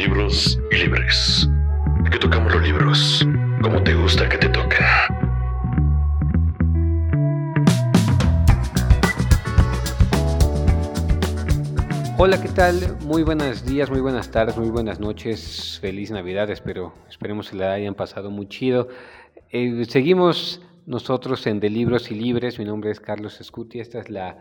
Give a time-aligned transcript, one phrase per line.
[0.00, 1.46] libros y libres.
[2.10, 3.26] Que tocamos los libros
[3.60, 4.86] como te gusta que te toquen.
[12.16, 12.96] Hola, ¿qué tal?
[13.02, 15.78] Muy buenos días, muy buenas tardes, muy buenas noches.
[15.82, 18.88] Feliz Navidad, espero, esperemos que la hayan pasado muy chido.
[19.50, 22.58] Eh, seguimos nosotros en De Libros y Libres.
[22.58, 23.80] Mi nombre es Carlos Escuti.
[23.80, 24.38] Esta es la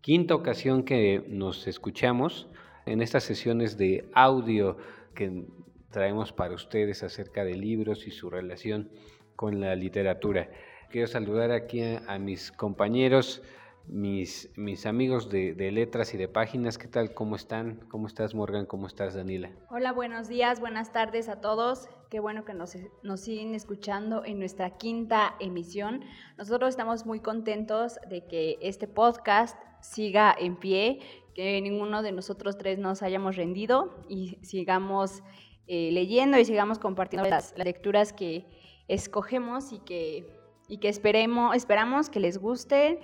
[0.00, 2.48] quinta ocasión que nos escuchamos
[2.86, 4.78] en estas sesiones de audio
[5.14, 5.44] que
[5.90, 8.90] traemos para ustedes acerca de libros y su relación
[9.34, 10.48] con la literatura.
[10.90, 13.42] Quiero saludar aquí a, mis compañeros,
[13.88, 16.78] mis, mis amigos de, letras y de páginas.
[16.78, 17.12] ¿Qué tal?
[17.12, 17.80] ¿Cómo están?
[17.88, 18.66] ¿Cómo estás, Morgan?
[18.66, 19.50] ¿Cómo estás, Daniela?
[19.68, 21.88] Hola, buenos días, buenas tardes a todos.
[22.08, 26.04] Qué bueno que nos, nos siguen escuchando en nuestra quinta emisión.
[26.38, 31.00] Nosotros estamos muy contentos de que este podcast siga en pie,
[31.36, 35.22] que ninguno de nosotros tres nos hayamos rendido y sigamos
[35.66, 38.46] eh, leyendo y sigamos compartiendo las, lecturas que
[38.88, 40.26] escogemos y que,
[40.66, 43.00] y que esperemos, esperamos que les guste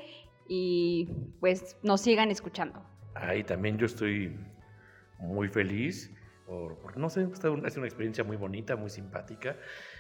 [0.49, 2.83] y pues nos sigan escuchando.
[3.15, 4.35] Ahí también yo estoy
[5.19, 6.11] muy feliz,
[6.47, 9.59] porque no sé, es una experiencia muy bonita, muy simpática,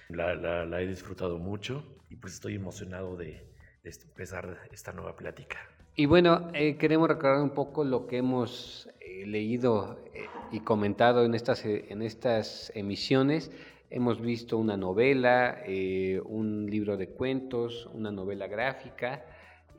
[0.09, 3.47] la, la, he disfrutado mucho y pues estoy emocionado de,
[3.83, 5.59] de empezar esta nueva plática.
[5.95, 11.23] Y bueno, eh, queremos recordar un poco lo que hemos eh, leído eh, y comentado
[11.27, 13.53] en estas, en estas emisiones.
[13.91, 15.63] Hemos visto una novela,
[16.25, 19.23] un libro de cuentos, una novela gráfica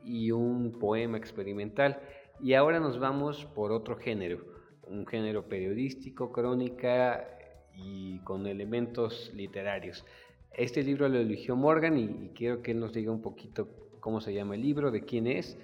[0.06, 2.00] y un poema experimental.
[2.39, 4.45] Y ahora nos vamos por otro género,
[4.86, 7.28] un género periodístico, crónica
[7.75, 10.06] y con elementos literarios.
[10.52, 13.67] Este libro lo eligió Morgan y, y quiero que él nos diga un poquito
[14.00, 15.58] cómo se llama el libro, de quién es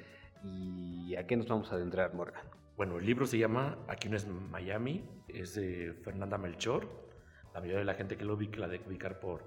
[0.43, 2.43] ¿Y a qué nos vamos a adentrar, Morgan?
[2.77, 6.87] Bueno, el libro se llama Aquí no es Miami, es de Fernanda Melchor.
[7.53, 9.43] La mayoría de la gente que lo ubica la de ubicar por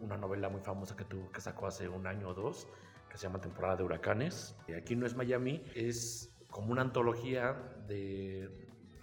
[0.00, 2.66] una novela muy famosa que, tuvo, que sacó hace un año o dos,
[3.08, 4.56] que se llama Temporada de Huracanes.
[4.76, 7.54] Aquí no es Miami, es como una antología
[7.86, 8.50] de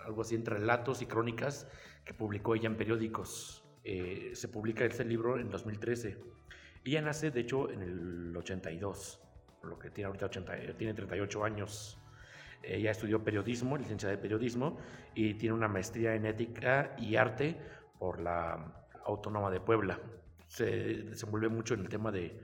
[0.04, 1.68] algo así entre relatos y crónicas
[2.04, 3.64] que publicó ella en periódicos.
[3.86, 6.18] Eh, se publica este libro en 2013.
[6.84, 9.25] Ella nace, de hecho, en el 82
[9.68, 12.00] lo que tiene ahorita 80, tiene 38 años.
[12.64, 14.78] Ella estudió periodismo, licenciada de periodismo,
[15.14, 17.58] y tiene una maestría en ética y arte
[18.00, 20.00] por la Autónoma de Puebla.
[20.48, 22.40] Se desenvuelve mucho en el tema de,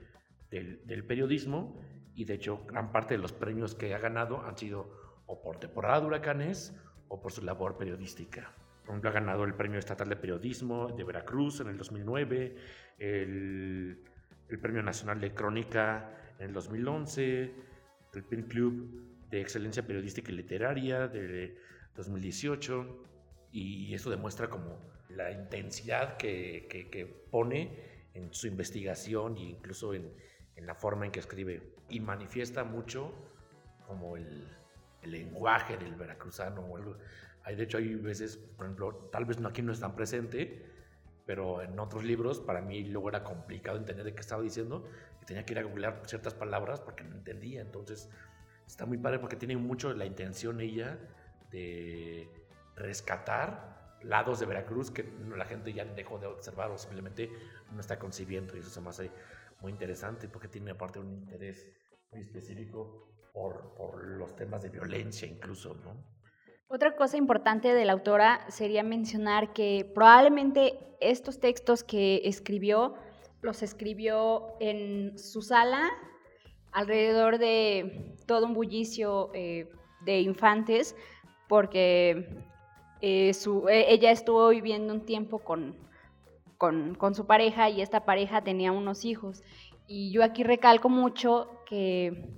[0.51, 1.79] del, periodismo
[2.13, 5.59] y de hecho gran parte de los premios que ha ganado han sido o por
[5.59, 6.75] temporada de huracanes
[7.07, 8.53] o por su labor periodística.
[8.81, 12.55] Por ejemplo, ha ganado el Premio Estatal de Periodismo de Veracruz en el 2009,
[12.99, 14.03] el,
[14.49, 17.53] el Premio Nacional de Crónica en el 2011,
[18.15, 21.55] el Pin Club de Excelencia Periodística y Literaria de
[21.95, 23.03] 2018,
[23.51, 30.11] y eso demuestra como la intensidad que, que, pone en su investigación e incluso en,
[30.55, 33.13] en, la forma en que escribe, y manifiesta mucho
[33.85, 34.47] como el,
[35.03, 36.65] el lenguaje del veracruzano.
[37.43, 40.65] Hay, de hecho, hay veces, por ejemplo, tal vez aquí no es tan presente,
[41.25, 44.87] pero en otros libros para mí luego era complicado entender de qué estaba diciendo
[45.21, 47.61] y tenía que ir a googlear ciertas palabras porque no entendía.
[47.61, 48.09] Entonces
[48.65, 50.97] está muy padre porque tiene mucho la intención ella
[51.51, 52.29] de
[52.75, 55.05] rescatar lados de Veracruz que
[55.35, 57.29] la gente ya dejó de observar o simplemente
[57.71, 59.11] no está concibiendo y eso se me hace
[59.59, 61.69] muy interesante porque tiene aparte un interés
[62.11, 66.03] muy específico por, por los temas de violencia incluso, ¿no?
[66.67, 72.95] Otra cosa importante de la autora sería mencionar que probablemente estos textos que escribió
[73.41, 75.89] los escribió en su sala
[76.71, 79.69] alrededor de todo un bullicio eh,
[80.05, 80.95] de infantes
[81.47, 82.27] porque
[83.01, 85.75] eh, e, ella estuvo viviendo un tiempo con,
[86.57, 89.43] con, su pareja y esta pareja tenía unos hijos.
[89.87, 92.29] Y yo aquí recalco mucho que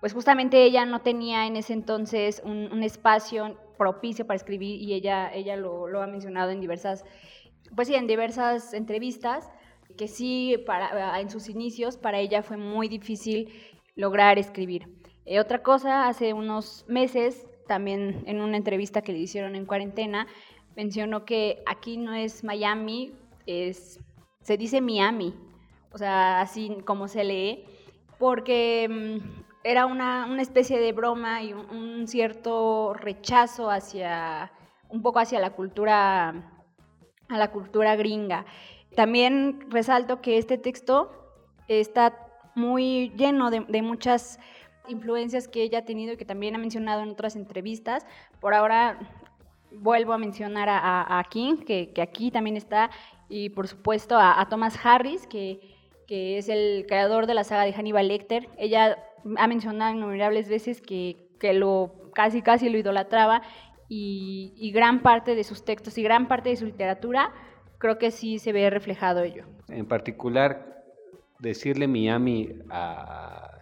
[0.00, 5.32] pues justamente ella no tenía en ese entonces un espacio propicio para escribir y ella,
[5.32, 7.04] ella lo, ha mencionado en diversas,
[7.74, 9.48] pues sí, en diversas entrevistas,
[9.96, 13.52] que sí, para, en sus inicios para ella fue muy difícil
[13.96, 14.88] lograr escribir.
[15.24, 20.26] Eh, otra cosa, hace unos meses, también en una entrevista que le hicieron en cuarentena,
[20.76, 23.12] mencionó que aquí no es Miami,
[23.46, 24.00] es,
[24.42, 25.34] se dice Miami,
[25.92, 27.64] o sea, así como se lee,
[28.18, 34.52] porque mm, era una, especie de broma y un, cierto rechazo hacia,
[34.88, 36.28] un poco hacia la cultura,
[37.28, 38.46] a la cultura gringa.
[38.98, 41.12] También resalto que este texto
[41.68, 42.18] está
[42.56, 44.40] muy lleno de, muchas
[44.88, 48.04] influencias que ella ha tenido y que también ha mencionado en otras entrevistas.
[48.40, 48.98] Por ahora
[49.70, 52.90] vuelvo a mencionar a, King, que, aquí también está,
[53.28, 55.60] y por supuesto a, Thomas Harris, que,
[56.08, 58.48] es el creador de la saga de Hannibal Lecter.
[58.58, 58.98] Ella
[59.36, 63.42] ha mencionado innumerables veces que, lo casi casi lo idolatraba
[63.88, 67.32] y, gran parte de sus textos y gran parte de su literatura
[67.78, 69.44] creo que sí se ve reflejado ello.
[69.68, 70.84] En particular,
[71.38, 72.50] decirle Miami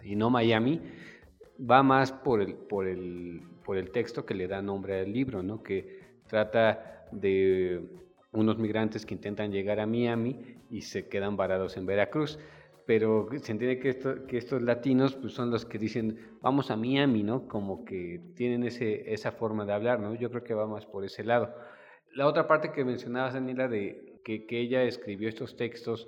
[0.03, 0.81] y no Miami
[1.59, 5.43] va más por el, por el por el texto que le da nombre al libro,
[5.43, 5.61] ¿no?
[5.61, 7.81] que trata de
[8.31, 12.39] unos migrantes que intentan llegar a Miami y se quedan varados en Veracruz.
[12.85, 16.77] Pero se entiende que, esto, que estos latinos pues, son los que dicen, vamos a
[16.77, 17.45] Miami, ¿no?
[17.49, 20.15] Como que tienen ese, esa forma de hablar, ¿no?
[20.15, 21.53] Yo creo que va más por ese lado.
[22.13, 26.05] La otra parte que mencionabas, Daniela, de que, que ella escribió estos textos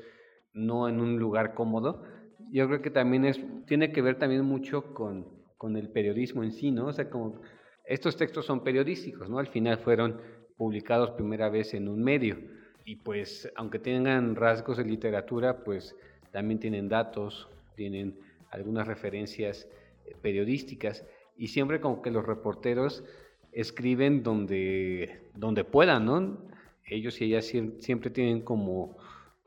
[0.52, 2.04] no en un lugar cómodo,
[2.52, 5.26] yo creo que también es, tiene que ver también mucho con,
[5.58, 6.88] con el periodismo en sí, ¿no?
[6.88, 7.40] O sea, como
[7.86, 9.40] estos textos son periodísticos, ¿no?
[9.40, 10.20] Al final fueron
[10.58, 12.36] publicados primera vez en un medio
[12.84, 15.96] y pues aunque tengan rasgos de literatura, pues
[16.34, 18.20] también tienen datos, tienen
[18.52, 19.66] algunas referencias
[20.06, 21.06] eh, periodísticas
[21.38, 23.06] y siempre como que los reporteros
[23.54, 26.49] escriben donde, donde puedan, ¿no?
[26.90, 27.46] Ellos y ellas
[27.80, 28.98] siempre tienen como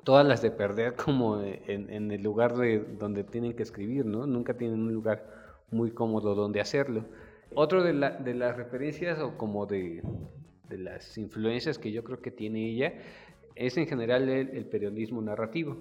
[0.05, 4.27] todas las de perder como en, el lugar de donde tienen que escribir, ¿no?
[4.27, 5.27] Nunca tienen un lugar
[5.71, 7.05] muy cómodo donde hacerlo.
[7.55, 10.03] Otro de, las referencias o como de,
[10.71, 12.95] las influencias que yo creo que tiene ella
[13.55, 15.77] es en general el, periodismo narrativo,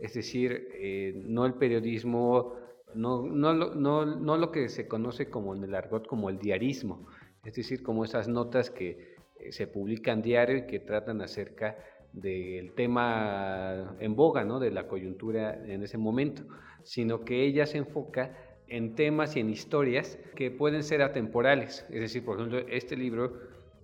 [0.00, 2.56] es decir, eh, no el periodismo,
[2.94, 7.06] no, no, no, no, lo que se conoce como en el argot como el diarismo,
[7.42, 9.13] es decir, como esas notas que
[9.52, 11.76] se publican diario y que tratan acerca
[12.12, 14.60] del tema en boga, ¿no?
[14.60, 16.44] de la coyuntura en ese momento,
[16.84, 18.36] sino que ella se enfoca
[18.68, 21.84] en temas y en historias que pueden ser atemporales.
[21.90, 23.40] Es decir, por ejemplo, este libro,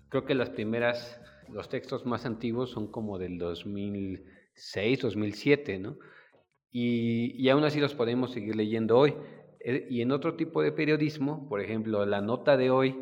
[0.09, 1.19] creo que las primeras,
[1.49, 5.97] los textos más antiguos son como del 2006, 2007, ¿no?
[6.71, 9.13] Y, y aún así los podemos seguir leyendo hoy.
[9.59, 12.95] Eh, y en otro tipo de periodismo, por ejemplo, la nota de hoy,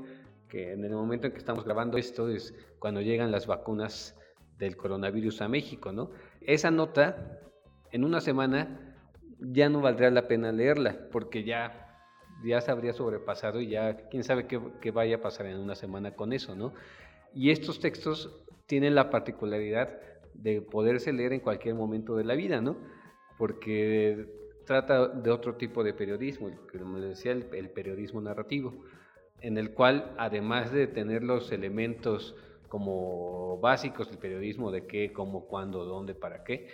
[0.50, 4.18] que en el momento en que estamos grabando esto es cuando llegan las vacunas
[4.58, 6.12] del coronavirus a México, ¿no?
[6.42, 7.40] Esa nota,
[7.92, 8.98] en una semana,
[9.40, 11.98] ya no valdría la pena leerla, porque ya,
[12.44, 16.16] ya se habría sobrepasado y ya quién sabe qué, vaya a pasar en una semana
[16.16, 16.74] con eso, ¿no?
[17.34, 19.90] Y estos textos tienen la particularidad
[20.34, 22.78] de poderse leer en cualquier momento de la vida, ¿no?
[23.38, 24.28] Porque
[24.66, 28.84] trata de otro tipo de periodismo, como decía, el, el periodismo narrativo,
[29.42, 32.36] en el cual, además de tener los elementos
[32.68, 36.68] como básicos del periodismo, de qué, cómo, cuándo, dónde, para qué,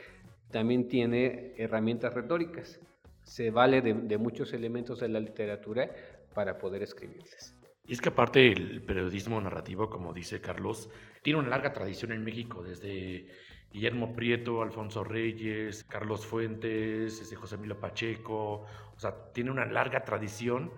[0.52, 2.80] también tiene herramientas retóricas.
[3.24, 5.90] Se vale de, muchos elementos de la literatura
[6.34, 7.60] para poder escribirles.
[7.88, 10.90] Y es que aparte el periodismo narrativo, como dice Carlos,
[11.24, 13.28] tiene una larga tradición en México, desde
[13.72, 18.66] Guillermo Prieto, Alfonso Reyes, Carlos Fuentes, José Emilio Pacheco,
[18.96, 20.72] o sea, tiene una larga tradición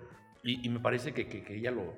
[0.44, 1.94] y, me parece que, que, ella lo,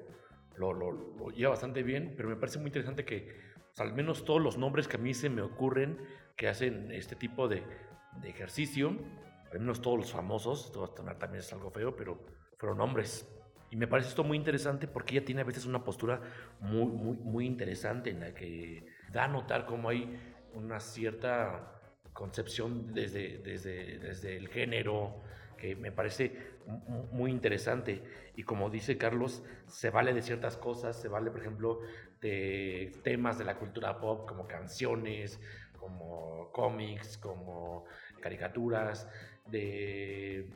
[0.57, 4.87] lo, lleva bastante bien, pero me parece muy interesante que al menos todos los nombres
[4.87, 5.97] que a mí se me ocurren
[6.35, 7.63] que hacen este tipo de,
[8.21, 8.97] de ejercicio,
[9.51, 12.19] al menos todos los famosos, esto también es algo feo, pero
[12.57, 13.27] fueron hombres.
[13.71, 16.21] Y me parece esto muy interesante porque ella tiene a veces una postura
[16.59, 20.19] muy, muy, muy interesante en la que da a notar cómo hay
[20.53, 21.79] una cierta
[22.13, 25.21] concepción desde, desde, desde el género,
[25.59, 26.31] que me parece
[27.11, 28.03] muy interesante.
[28.35, 31.79] Y como dice Carlos, se vale de ciertas cosas, se vale, por ejemplo,
[32.21, 35.39] de temas de la cultura pop como canciones,
[35.77, 37.85] como cómics, como
[38.21, 39.09] caricaturas,
[39.45, 40.49] de,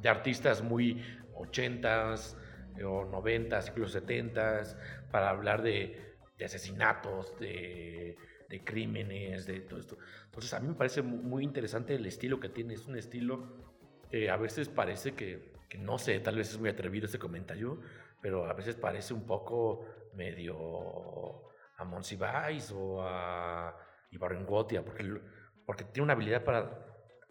[0.00, 1.02] de artistas muy
[1.34, 2.36] ochentas
[2.84, 4.76] o noventas, incluso setentas,
[5.10, 8.16] para hablar de, de asesinatos, de,
[8.48, 9.96] de, crímenes, de todo esto.
[10.26, 13.73] Entonces a mí me parece muy interesante el estilo que tiene, es un estilo
[14.10, 17.80] que a veces parece que, que no sé, tal vez es muy atrevido ese comentario,
[18.20, 23.76] pero a veces parece un poco medio a Monsiváis o a
[24.10, 25.20] y Barengotia, porque,
[25.66, 26.70] porque tiene una habilidad para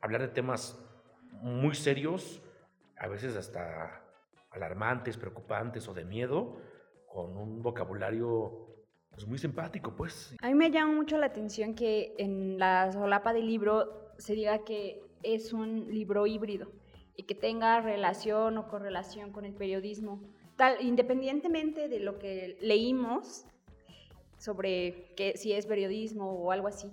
[0.01, 0.77] hablar de temas
[1.31, 2.41] muy serios,
[2.97, 4.03] a veces hasta
[4.51, 6.57] alarmantes, preocupantes o de miedo,
[7.07, 8.67] con un vocabulario
[9.09, 10.35] pues, muy simpático, pues.
[10.41, 14.63] A mí me llama mucho la atención que en la solapa del libro se diga
[14.63, 16.71] que es un libro híbrido
[17.15, 20.21] y que tenga relación o correlación con el periodismo.
[20.55, 23.45] Tal, independientemente de lo que leímos,
[24.43, 26.91] sobre que, si es periodismo o algo así.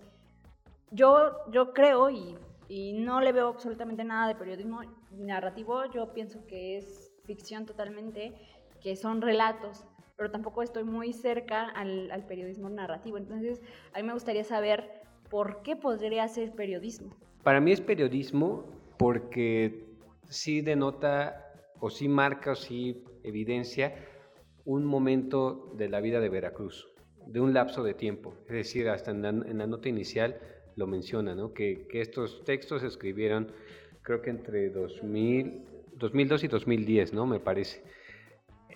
[0.92, 2.37] Yo, yo creo y,
[2.68, 8.34] y no le veo absolutamente nada de periodismo narrativo, yo pienso que es ficción totalmente,
[8.80, 9.84] que son relatos,
[10.16, 13.16] pero tampoco estoy muy cerca al, al periodismo narrativo.
[13.16, 13.60] Entonces,
[13.94, 17.16] a mí me gustaría saber por qué podría ser periodismo.
[17.42, 18.64] Para mí es periodismo
[18.99, 19.87] porque
[20.28, 23.94] sí denota o sí marca o sí evidencia
[24.64, 26.88] un momento de la vida de Veracruz,
[27.26, 28.35] de un lapso de tiempo.
[28.47, 30.38] Es decir, hasta en la, nota inicial
[30.76, 31.52] lo menciona, ¿no?
[31.54, 33.52] que, estos textos se escribieron
[34.02, 35.62] creo que entre 2000,
[35.97, 37.26] 2002 y 2010, ¿no?
[37.26, 37.82] me parece.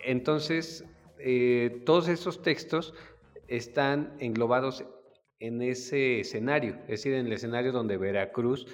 [0.03, 0.85] Entonces,
[1.19, 2.93] eh, todos esos textos
[3.47, 4.85] están englobados
[5.39, 8.67] en ese escenario, es decir, en el escenario donde Veracruz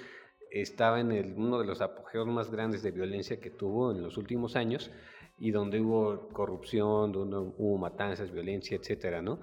[0.50, 4.16] estaba en el, uno de los apogeos más grandes de violencia que tuvo en los
[4.16, 4.90] últimos años
[5.38, 9.40] y donde hubo corrupción, donde hubo matanzas, violencia, etcétera, ¿no?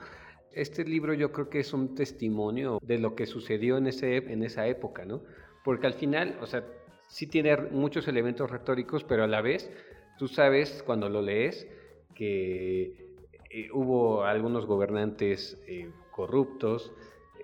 [0.52, 4.44] Este libro yo creo que es un testimonio de lo que sucedió en, ese, en
[4.44, 5.22] esa época, ¿no?
[5.64, 6.64] Porque al final, o sea,
[7.08, 9.70] sí tiene muchos elementos retóricos, pero a la vez
[10.18, 11.68] tú sabes cuando lo lees
[12.16, 13.10] que
[13.50, 16.92] eh, hubo algunos gobernantes eh, corruptos,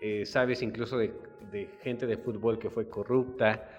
[0.01, 1.13] eh, sabes incluso de,
[1.81, 3.69] gente de fútbol que fue corrupta,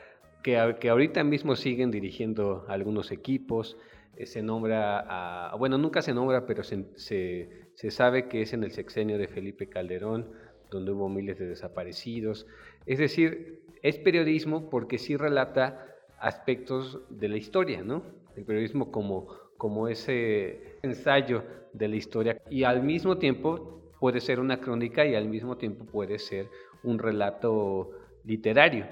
[0.42, 3.76] que, que ahorita mismo siguen dirigiendo algunos equipos,
[4.24, 8.72] se nombra, a, bueno, nunca se nombra, pero se, se, sabe que es en el
[8.72, 10.30] sexenio de Felipe Calderón,
[10.70, 12.46] donde hubo miles de desaparecidos.
[12.86, 15.86] Es decir, es periodismo porque sí relata
[16.18, 18.02] aspectos de la historia, ¿no?
[18.36, 24.38] El periodismo como, como ese ensayo de la historia y al mismo tiempo puede ser
[24.38, 26.48] una crónica y al mismo tiempo puede ser
[26.84, 27.90] un relato
[28.22, 28.86] literario,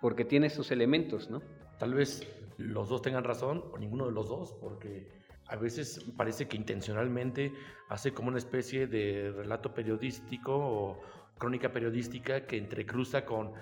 [0.00, 1.42] porque tiene sus elementos, ¿no?
[1.78, 5.06] Tal vez los dos tengan razón o ninguno de los dos, porque
[5.46, 7.52] a veces parece que intencionalmente
[7.88, 11.02] hace como una especie de relato periodístico o
[11.38, 13.52] crónica periodística que entrecruza con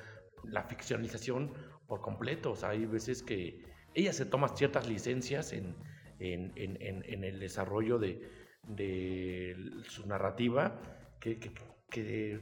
[0.44, 1.52] la ficcionalización
[1.86, 2.52] por completo.
[2.52, 3.62] O sea, hay veces que
[3.92, 5.76] ella se toma ciertas licencias en,
[6.20, 10.80] en, en, en el desarrollo de, de su narrativa
[11.20, 12.40] que, que,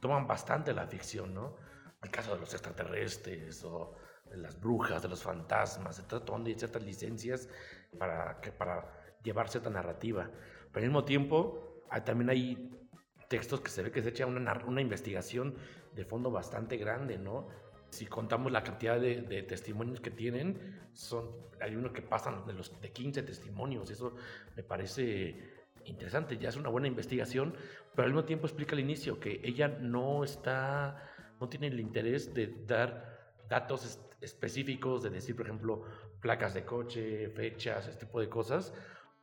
[0.00, 1.56] toman bastante la ficción, ¿no?
[2.02, 3.96] El caso de los extraterrestres o
[4.30, 6.06] de las brujas, de los fantasmas.
[6.24, 7.48] Donde hay ciertas licencias
[7.98, 10.30] para, para llevar cierta narrativa.
[10.72, 12.70] Pero al mismo tiempo, también hay
[13.28, 15.56] textos que se ve que se echa una, una investigación
[15.94, 17.48] de fondo bastante grande, ¿no?
[17.90, 21.30] Si contamos la cantidad de, testimonios que tienen, son,
[21.60, 23.90] hay uno que pasan de los de 15 testimonios.
[23.90, 24.14] Eso
[24.56, 27.54] me parece interesante, ya es una buena investigación,
[27.94, 31.02] pero al mismo tiempo explica al inicio que ella no está,
[31.40, 35.84] no tiene el interés de dar datos específicos, de decir, por ejemplo,
[36.20, 38.74] placas de coche, fechas, este tipo de cosas,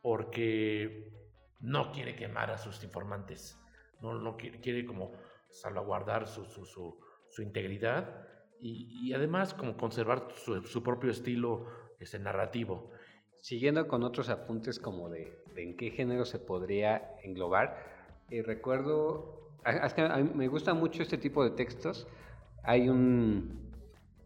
[0.02, 1.12] porque
[1.60, 3.60] no quiere quemar a sus informantes,
[4.00, 5.12] no, no quiere, quiere como
[5.50, 6.96] salvaguardar su
[7.38, 8.26] integridad
[8.60, 11.66] y, además como conservar su, propio estilo
[12.00, 12.90] ese narrativo.
[13.40, 17.76] Siguiendo con otros apuntes como de, en qué género se podría englobar,
[18.30, 19.52] eh, recuerdo,
[19.94, 20.02] que
[20.34, 22.08] me gusta mucho este tipo de textos.
[22.64, 23.72] Hay un,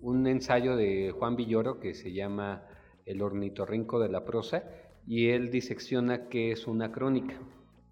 [0.00, 2.62] un ensayo de Juan Villoro que se llama
[3.04, 4.64] El ornitorrinco de la prosa
[5.06, 7.34] y él disecciona qué es una crónica.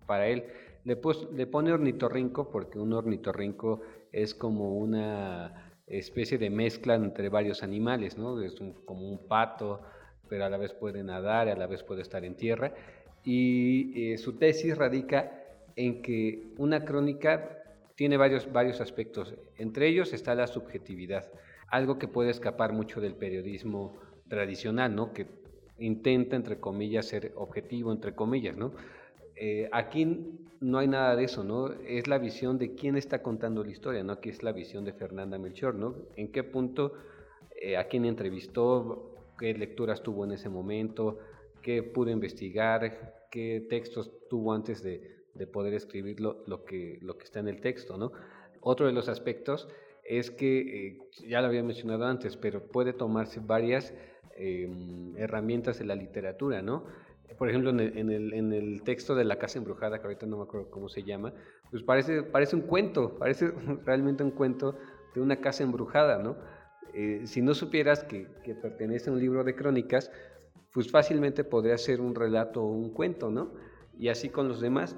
[0.07, 0.45] Para él
[0.85, 0.99] le,
[1.35, 8.18] le pone ornitorrinco porque un ornitorrinco es como una especie de mezcla entre varios animales,
[8.18, 8.40] ¿no?
[8.42, 9.83] Es como un pato,
[10.28, 12.75] pero a la vez puede nadar, a la vez puede estar en tierra.
[13.25, 15.33] Y eh, su tesis radica
[15.76, 17.59] en que una crónica
[17.95, 19.35] tiene varios, varios aspectos.
[19.57, 21.30] Entre ellos está la subjetividad,
[21.68, 25.12] algo que puede escapar mucho del periodismo tradicional, ¿no?
[25.12, 25.26] que
[25.78, 28.57] intenta, entre comillas, ser objetivo, entre comillas.
[28.57, 28.73] ¿no?
[29.40, 30.04] Eh, aquí
[30.61, 31.73] no hay nada de eso, ¿no?
[31.87, 34.14] Es la visión de quién está contando la historia, ¿no?
[34.14, 35.95] Aquí es la visión de Fernanda Melchor, ¿no?
[36.16, 36.95] En qué punto,
[37.54, 41.18] eh, a quién entrevistó, qué lecturas tuvo en ese momento,
[41.62, 45.16] qué pudo investigar, qué textos tuvo antes de,
[45.52, 47.97] poder escribir lo, que, está en el texto.
[47.97, 48.11] ¿no?
[48.61, 49.68] Otro de los aspectos
[50.02, 53.95] es que, eh, ya lo había mencionado antes, pero puede tomarse varias
[54.37, 56.85] em, herramientas de la literatura, ¿no?
[57.37, 60.45] Por ejemplo, en el, en, el, texto de La Casa Embrujada, que ahorita no me
[60.45, 61.33] acuerdo cómo se llama,
[61.71, 63.51] pues parece, parece un cuento, parece
[63.85, 64.77] realmente un cuento
[65.15, 66.37] de una casa embrujada, ¿no?
[66.95, 68.27] Eh, si no supieras que,
[68.63, 70.11] pertenece a un libro de crónicas,
[70.73, 73.53] pues fácilmente podría ser un relato o un cuento, ¿no?
[73.99, 74.97] Y así con los demás.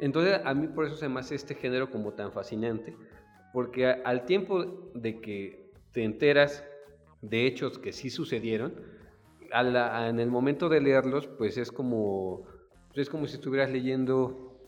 [0.00, 2.96] Entonces, a mí por eso se me hace este género como tan fascinante,
[3.52, 6.64] porque al tiempo de que te enteras
[7.20, 8.74] de hechos que sí sucedieron,
[9.52, 12.42] en el momento de leerlos, pues es como,
[12.94, 14.58] es como si estuvieras leyendo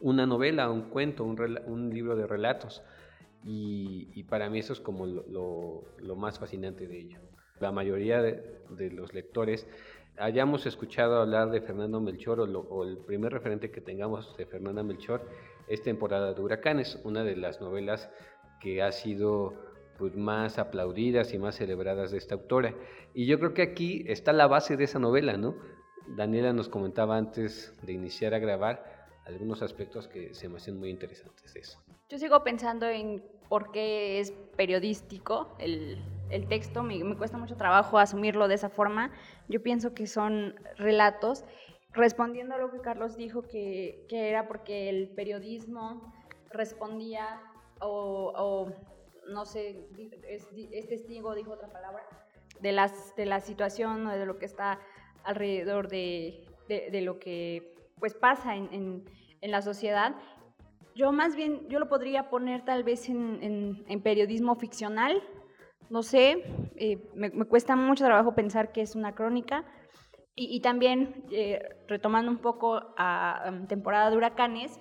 [0.00, 2.82] una novela, un cuento, un libro de relatos.
[3.48, 7.18] Y, para mí eso es como lo, más fascinante de ello.
[7.60, 9.66] La mayoría de, los lectores
[10.18, 14.46] hayamos escuchado hablar de Fernando Melchor o, lo- o el primer referente que tengamos de
[14.46, 15.22] Fernanda Melchor
[15.68, 18.10] es Temporada de Huracanes, una de las novelas
[18.60, 19.54] que ha sido
[19.98, 22.74] pues, más aplaudidas y más celebradas de esta autora.
[23.14, 25.56] Y yo creo que aquí está la base de esa novela, ¿no?
[26.08, 30.90] Daniela nos comentaba antes de iniciar a grabar algunos aspectos que se me hacen muy
[30.90, 31.80] interesantes de eso.
[32.08, 35.98] Yo sigo pensando en por qué es periodístico el,
[36.30, 39.10] el texto, me, me cuesta mucho trabajo asumirlo de esa forma.
[39.48, 41.44] Yo pienso que son relatos.
[41.92, 46.12] Respondiendo a lo que Carlos dijo, que, que era porque el periodismo
[46.50, 47.40] respondía
[47.80, 48.72] o, o,
[49.28, 49.88] no sé,
[50.28, 52.02] es, es testigo, dijo otra palabra,
[52.60, 54.78] de, las, de la situación o de lo que está
[55.24, 59.04] alrededor de, de- lo que pues pasa en, en-
[59.50, 60.14] la sociedad.
[60.94, 65.22] Yo más bien, yo lo podría poner tal vez en, en- periodismo ficcional,
[65.90, 66.42] no sé,
[66.76, 69.64] eh, me, cuesta mucho trabajo pensar que es una crónica.
[70.38, 74.78] Y, también, eh, retomando un poco a, um, temporada de huracanes,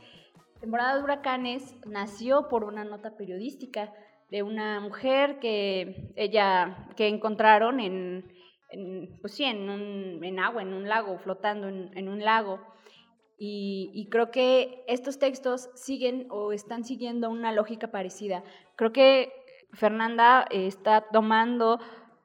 [0.59, 3.93] temporada de huracanes nació por una nota periodística
[4.35, 8.25] de una mujer que ella que encontraron en,
[9.21, 12.59] pues sí, en, un, en agua, en un lago, flotando en, un lago.
[13.37, 18.43] Y, creo que estos textos siguen o están siguiendo una lógica parecida.
[18.75, 19.31] Creo que
[19.71, 21.79] Fernanda está tomando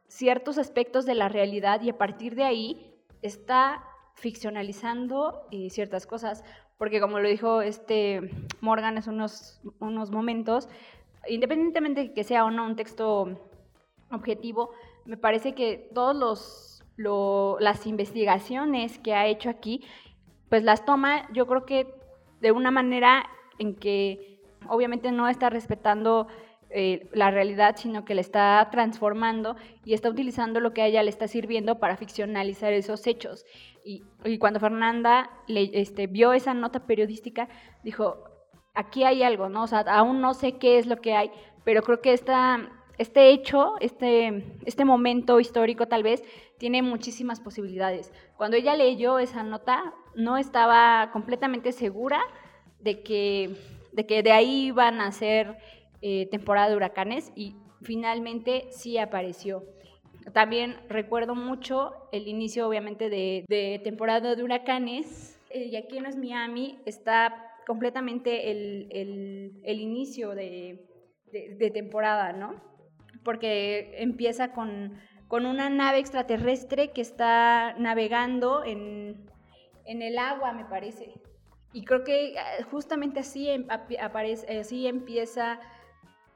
[0.08, 6.42] ciertos aspectos de la realidad y a partir de ahí está ficcionalizando eh, ciertas cosas,
[6.76, 10.68] porque como lo dijo este Morgan hace unos, unos momentos,
[11.28, 13.38] independientemente de que sea o no un texto
[14.10, 14.70] objetivo,
[15.04, 19.82] me parece que todos los lo- las investigaciones que ha hecho aquí,
[20.50, 21.94] pues las toma, yo creo que
[22.40, 23.26] de una manera
[23.58, 26.26] en que obviamente no está respetando
[26.68, 31.02] eh, la realidad, sino que la está transformando y está utilizando lo que a ella
[31.02, 33.44] le está sirviendo para ficcionalizar esos hechos.
[33.82, 34.02] Y,
[34.38, 37.48] cuando Fernanda le, este, vio esa nota periodística,
[37.82, 38.22] dijo,
[38.80, 39.64] aquí hay algo, ¿no?
[39.64, 41.30] O sea, aún no sé qué es lo que hay,
[41.64, 46.22] pero creo que esta, este hecho, este, este momento histórico tal vez,
[46.58, 48.12] tiene muchísimas posibilidades.
[48.36, 52.20] Cuando ella leyó esa nota, no estaba completamente segura
[52.80, 53.56] de que
[53.92, 55.56] de, que de ahí iban a ser
[56.02, 59.64] eh, temporada de huracanes y finalmente sí apareció.
[60.32, 65.38] También recuerdo mucho el inicio, obviamente, de, temporada de huracanes.
[65.50, 70.88] eh, y aquí en es Miami está completamente el, el- inicio de,
[71.30, 72.60] de- temporada, ¿no?
[73.24, 79.24] Porque empieza con, con una nave extraterrestre que está navegando en,
[79.84, 81.14] en el agua, me parece.
[81.72, 82.36] Y creo que eh,
[82.72, 83.68] justamente así, em-
[84.00, 85.60] aparece, así empieza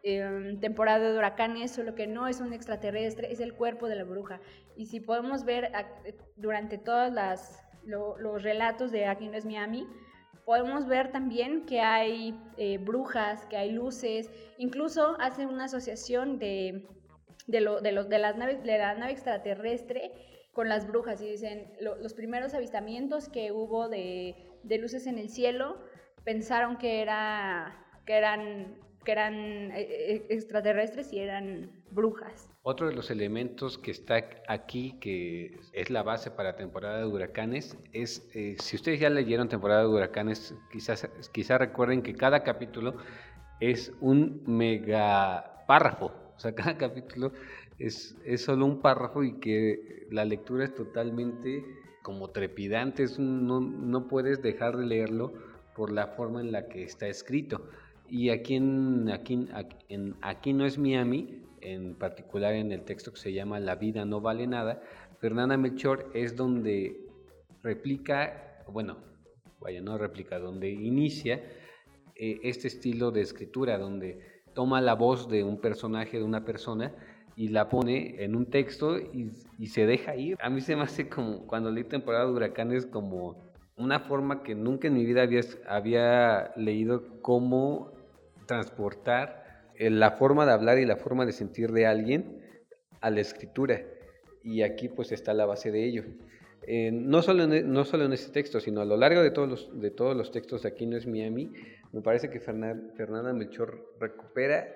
[0.05, 4.05] em, temporada de huracanes, solo que no es un extraterrestre, es el cuerpo de la
[4.05, 4.40] bruja.
[4.77, 7.12] Y si podemos ver eh, durante todos
[7.83, 9.85] los relatos de Aquí no es Miami,
[10.44, 16.87] podemos ver también que hay eh, brujas, que hay luces, incluso hace una asociación de,
[17.46, 20.12] de, lo- de las naves, de la nave extraterrestre
[20.52, 25.18] con las brujas y dicen lo- los primeros avistamientos que hubo de, de luces en
[25.18, 25.78] el cielo
[26.24, 32.51] pensaron que era que eran que eran eh, eh, extraterrestres y eran brujas.
[32.62, 37.77] Otro de los elementos que está aquí, que es la base para temporada de huracanes,
[37.93, 42.95] es, eh, si ustedes ya leyeron temporada de huracanes, quizás, quizás recuerden que cada capítulo
[43.61, 46.12] es un mega párrafo.
[46.37, 47.33] O sea, cada capítulo
[47.79, 51.64] es, es solo un párrafo y que la lectura es totalmente
[52.03, 55.33] como trepidante, es no, no puedes dejar de leerlo
[55.75, 57.69] por la forma en la que está escrito.
[58.14, 59.48] Y aquí en, aquí,
[59.88, 64.05] en Aquí no es Miami, en particular en el texto que se llama La vida
[64.05, 64.81] no vale nada,
[65.18, 66.96] Fernanda Melchor es donde
[67.64, 68.98] replica, bueno,
[69.61, 71.42] vaya, no replica, donde inicia
[72.14, 74.20] eh, este estilo de escritura, donde
[74.55, 76.94] toma la voz de un personaje, de una persona,
[77.35, 80.38] y la pone en un texto y, y se deja ir.
[80.40, 84.55] A mí se me hace como, cuando leí temporada de huracanes, como una forma que
[84.55, 87.93] nunca en mi vida había, había leído cómo
[88.46, 92.40] transportar eh, la forma de hablar y la forma de sentir de alguien
[93.00, 93.83] a la escritura.
[94.42, 96.04] Y aquí pues está la base de ello.
[96.66, 99.30] Eh, no, solo en, e- no solo en este texto, sino a lo largo de
[99.30, 101.52] todos los, de todos los textos de Aquí no es Miami,
[101.92, 104.68] me parece que Fernan- Fernanda Melchor recupera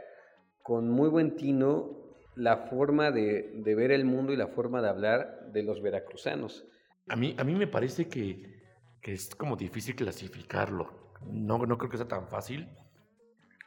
[0.63, 1.97] con muy buen tino
[2.37, 6.67] la forma de, de ver el mundo y la forma de hablar de los veracruzanos.
[7.09, 8.61] A mí, a mí me parece que,
[9.01, 11.15] que es como difícil clasificarlo.
[11.27, 12.69] No, no creo que sea tan fácil.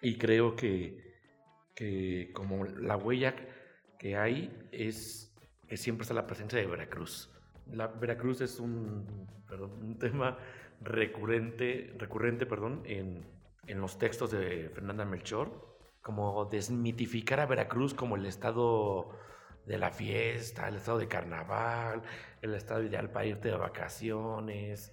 [0.01, 1.15] Y creo que,
[1.75, 3.35] que como la huella
[3.99, 5.33] que hay es
[5.67, 7.29] que siempre está la presencia de Veracruz.
[7.71, 10.37] La Veracruz es un, un tema
[10.81, 13.25] recurrente, recurrente perdón, en,
[13.67, 19.11] en los textos de Fernanda Melchor, como desmitificar a Veracruz como el estado
[19.65, 22.01] de la fiesta, el estado de carnaval,
[22.41, 24.91] el estado ideal para irte de vacaciones,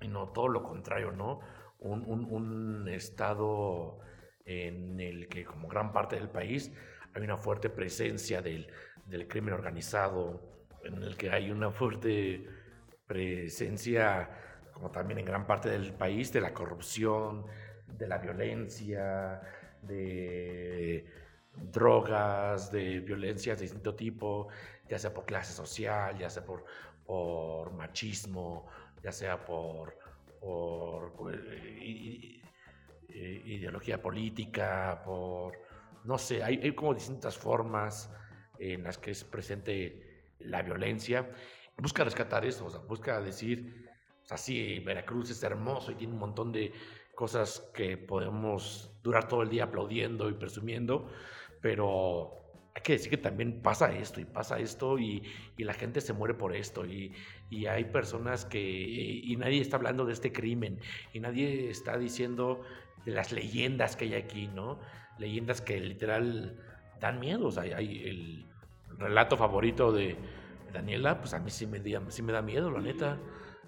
[0.00, 1.40] y no todo lo contrario, ¿no?
[1.80, 4.00] Un, un estado
[4.48, 6.72] en el que como gran parte del país
[7.14, 8.66] hay una fuerte presencia del,
[9.06, 10.40] del crimen organizado,
[10.84, 12.46] en el que hay una fuerte
[13.06, 14.30] presencia,
[14.72, 17.44] como también en gran parte del país, de la corrupción,
[17.86, 19.40] de la violencia,
[19.82, 21.06] de
[21.54, 24.48] drogas, de violencias de distinto tipo,
[24.88, 26.64] ya sea por clase social, ya sea por,
[27.04, 28.66] por machismo,
[29.02, 29.98] ya sea por,
[30.40, 31.12] por,
[33.08, 35.54] ideología política, por,
[36.04, 38.10] no sé, hay, hay, como distintas formas
[38.58, 41.30] en las que es presente la violencia.
[41.76, 43.88] Busca rescatar eso, o sea, busca decir,
[44.22, 46.72] o sea, sí, Veracruz es hermoso y tiene un montón de
[47.14, 51.08] cosas que podemos durar todo el día aplaudiendo y presumiendo,
[51.60, 52.38] pero
[52.74, 55.24] hay que decir que también pasa esto y pasa esto y,
[55.56, 57.12] y la gente se muere por esto y,
[57.50, 60.78] y, hay personas que y nadie está hablando de este crimen
[61.12, 62.62] y nadie está diciendo
[63.08, 64.78] de las leyendas que hay aquí, ¿no?
[65.18, 66.56] Leyendas que literal
[67.00, 68.46] dan miedo, o sea, hay el
[68.98, 70.16] relato favorito de
[70.72, 73.18] Daniela, pues a mí sí me, sí me da miedo, la neta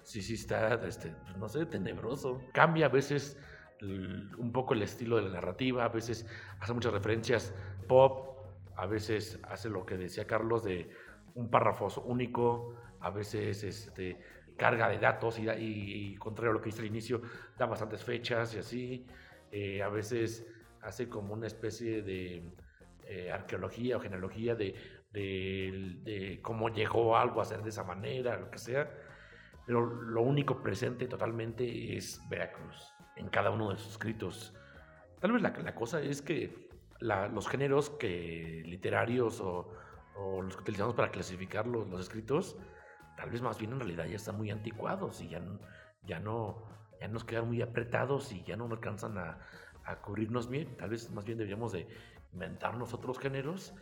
[0.03, 2.41] sí, sí está, este, pues, no sé, tenebroso.
[2.53, 3.37] Cambia a veces
[3.81, 6.27] un poco el estilo de la narrativa, a veces
[6.59, 7.51] hace muchas referencias
[7.87, 8.37] pop,
[8.75, 10.91] a veces hace lo que decía Carlos de
[11.33, 14.19] un párrafo único, a veces este,
[14.55, 17.21] carga de datos y, y, contrario a lo que dice al inicio,
[17.57, 19.07] da bastantes fechas y así,
[19.51, 20.45] eh, a veces
[20.81, 22.43] hace como una especie de
[23.07, 24.75] eh, arqueología o genealogía de,
[25.11, 28.89] de, de, cómo llegó algo a ser de esa manera, lo que sea
[29.65, 34.53] pero lo único presente totalmente es Veracruz en cada uno de sus escritos.
[35.19, 39.73] Tal vez la, la cosa es que los géneros que literarios o,
[40.43, 42.57] los que utilizamos para clasificar los, los, escritos,
[43.17, 45.41] tal vez más bien en realidad ya están muy anticuados y ya,
[46.03, 46.63] ya, no,
[47.01, 49.39] ya nos quedan muy apretados y ya no alcanzan a,
[49.83, 50.77] a cubrirnos bien.
[50.77, 51.87] Tal vez más bien deberíamos de
[52.31, 53.73] inventarnos otros géneros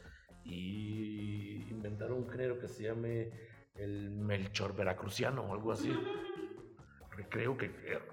[0.43, 3.31] y inventar un género que se llame
[3.75, 5.91] el Melchor veracruciano o algo así.
[7.29, 7.65] Creo que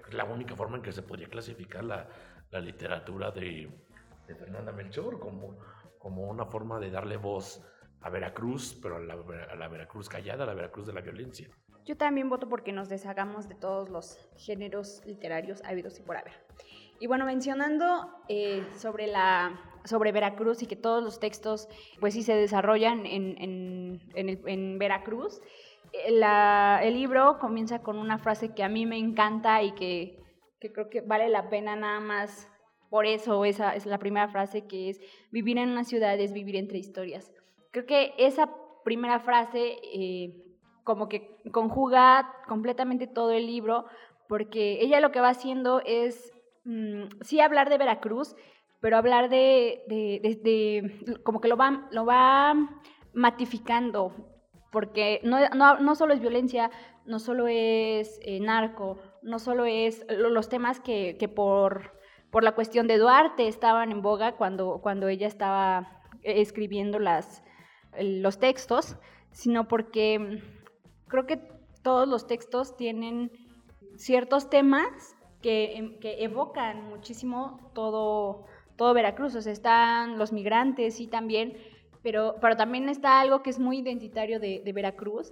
[0.07, 2.09] es la única forma en que se podría clasificar la,
[2.51, 3.69] la literatura de,
[4.27, 5.57] de, Fernanda Melchor como,
[5.97, 7.65] como una forma de darle voz
[8.01, 11.49] a Veracruz, pero a la, a la, Veracruz callada, a la Veracruz de la violencia.
[11.87, 16.33] Yo también voto porque nos deshagamos de todos los géneros literarios habidos y por haber.
[16.99, 21.69] Y bueno, mencionando eh, sobre, la, sobre Veracruz y que todos los textos,
[22.01, 25.39] pues sí se desarrollan en, en, en, el, en Veracruz,
[25.93, 30.19] eh, la, el libro comienza con una frase que a mí me encanta y que,
[30.59, 32.49] que creo que vale la pena nada más
[32.89, 34.99] por eso, esa es la primera frase que es,
[35.31, 37.31] vivir en una ciudad es vivir entre historias.
[37.71, 40.46] Creo que esa primera frase eh,
[40.87, 43.85] como que conjuga completamente todo el libro,
[44.27, 46.33] porque ella lo que va haciendo es
[46.67, 48.35] Mm, sí hablar de Veracruz,
[48.81, 52.55] pero hablar de, de, como que lo va, lo va
[53.13, 54.13] matificando,
[54.69, 56.69] porque no, no, no solo es violencia,
[57.05, 61.93] no solo es eh, narco, no solo es los temas que, que, por,
[62.31, 67.43] por la cuestión de Duarte estaban en boga cuando, cuando ella estaba escribiendo las,
[67.97, 68.97] los textos,
[69.31, 70.41] sino porque
[71.07, 71.37] creo que
[71.83, 73.31] todos los textos tienen
[73.95, 79.35] ciertos temas Em, que, evocan muchísimo todo, todo Veracruz.
[79.35, 81.57] O sea, están los migrantes, sí, también,
[82.03, 85.31] pero, pero también está algo que es muy identitario de, Veracruz,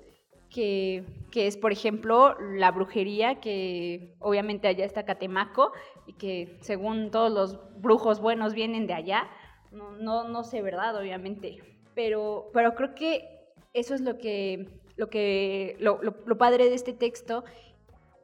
[0.49, 5.73] que, que, es, por ejemplo, la brujería, que obviamente allá está Catemaco,
[6.07, 9.27] y que según todos los brujos buenos vienen de allá.
[9.71, 10.95] No, no, no sé, ¿verdad?
[10.95, 11.57] Obviamente.
[11.93, 13.27] Pero, pero creo que
[13.73, 17.43] eso es lo que, lo, que lo, lo padre de este texto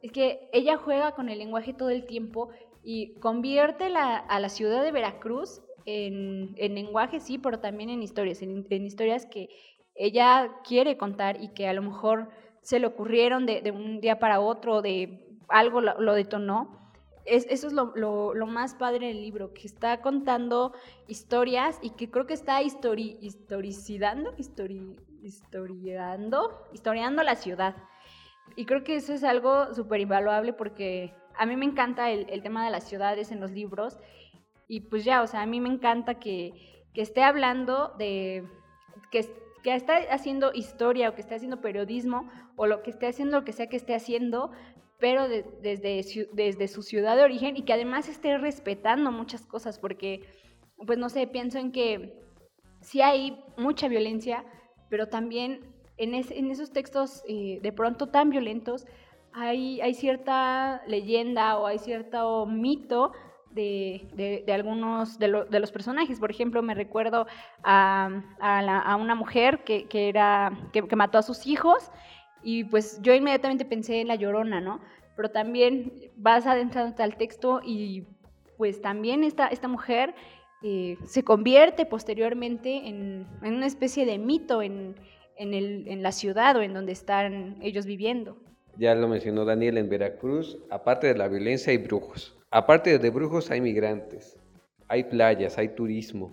[0.02, 2.50] es que ella juega con el lenguaje todo el tiempo
[2.82, 8.66] y convierte a la ciudad de Veracruz en, lenguaje, sí, pero también en historias, en,
[8.70, 9.48] historias que
[9.94, 12.30] ella quiere contar y que a lo mejor
[12.62, 16.78] se le ocurrieron de, un día para otro, de algo lo, detonó.
[17.24, 20.72] Es, eso es lo, más padre del libro, que está contando
[21.06, 27.76] historias y que creo que está histori, historicidando, histori, historiando, historiando la ciudad.
[28.56, 32.64] Y creo que eso es algo súper invaluable porque a mí me encanta el, tema
[32.64, 33.98] de las ciudades en los libros.
[34.68, 36.52] Y pues ya, o sea, a mí me encanta que,
[36.94, 38.46] esté hablando de,
[39.10, 39.26] que,
[39.62, 43.44] que está haciendo historia o que esté haciendo periodismo o lo que esté haciendo lo
[43.44, 44.50] que sea que esté haciendo,
[44.98, 50.20] pero desde, desde su ciudad de origen y que además esté respetando muchas cosas, porque,
[50.86, 52.22] pues no sé, pienso en que
[52.82, 54.44] sí hay mucha violencia,
[54.92, 55.60] pero también
[55.96, 58.84] en, esos textos eh, de pronto tan violentos
[59.32, 63.12] hay, cierta leyenda o hay cierto mito
[63.52, 66.20] de, algunos de, los personajes.
[66.20, 67.26] Por ejemplo, me recuerdo
[67.64, 68.10] a,
[69.00, 71.90] una mujer que, que era, que, mató a sus hijos
[72.42, 74.78] y pues yo inmediatamente pensé en La Llorona, ¿no?
[75.16, 78.06] Pero también vas adentrando al texto y
[78.58, 80.14] pues también esta, esta mujer
[80.62, 84.96] eh, se convierte posteriormente en, en, una especie de mito en,
[85.36, 88.36] en, en la ciudad o en donde están ellos viviendo.
[88.78, 92.38] Ya lo mencionó Daniel en Veracruz, aparte de la violencia hay brujos.
[92.50, 94.38] Aparte de brujos hay migrantes,
[94.88, 96.32] hay playas, hay turismo,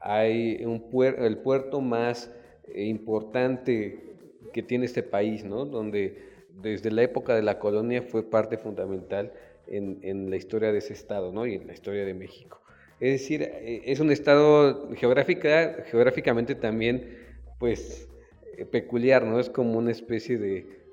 [0.00, 2.30] hay el puerto más
[2.68, 4.14] eh, importante
[4.52, 5.64] que tiene este país, ¿no?
[5.64, 6.18] donde
[6.50, 9.32] desde la época de la colonia fue parte fundamental
[9.66, 11.46] en, la historia de ese estado ¿no?
[11.46, 12.60] y en la historia de México.
[13.00, 17.18] Es decir, eh, es un estado geográfica, geográficamente también
[17.58, 18.08] pues
[18.56, 19.40] eh, peculiar, ¿no?
[19.40, 20.84] Es como una especie de,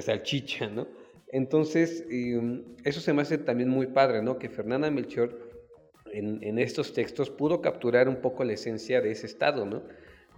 [0.00, 0.88] salchicha, ¿no?
[1.28, 4.38] Entonces, mm, eso se me hace también muy padre, ¿no?
[4.38, 5.52] Que Fernanda Melchor
[6.12, 9.82] en, estos textos pudo capturar un poco la esencia de ese estado, ¿no?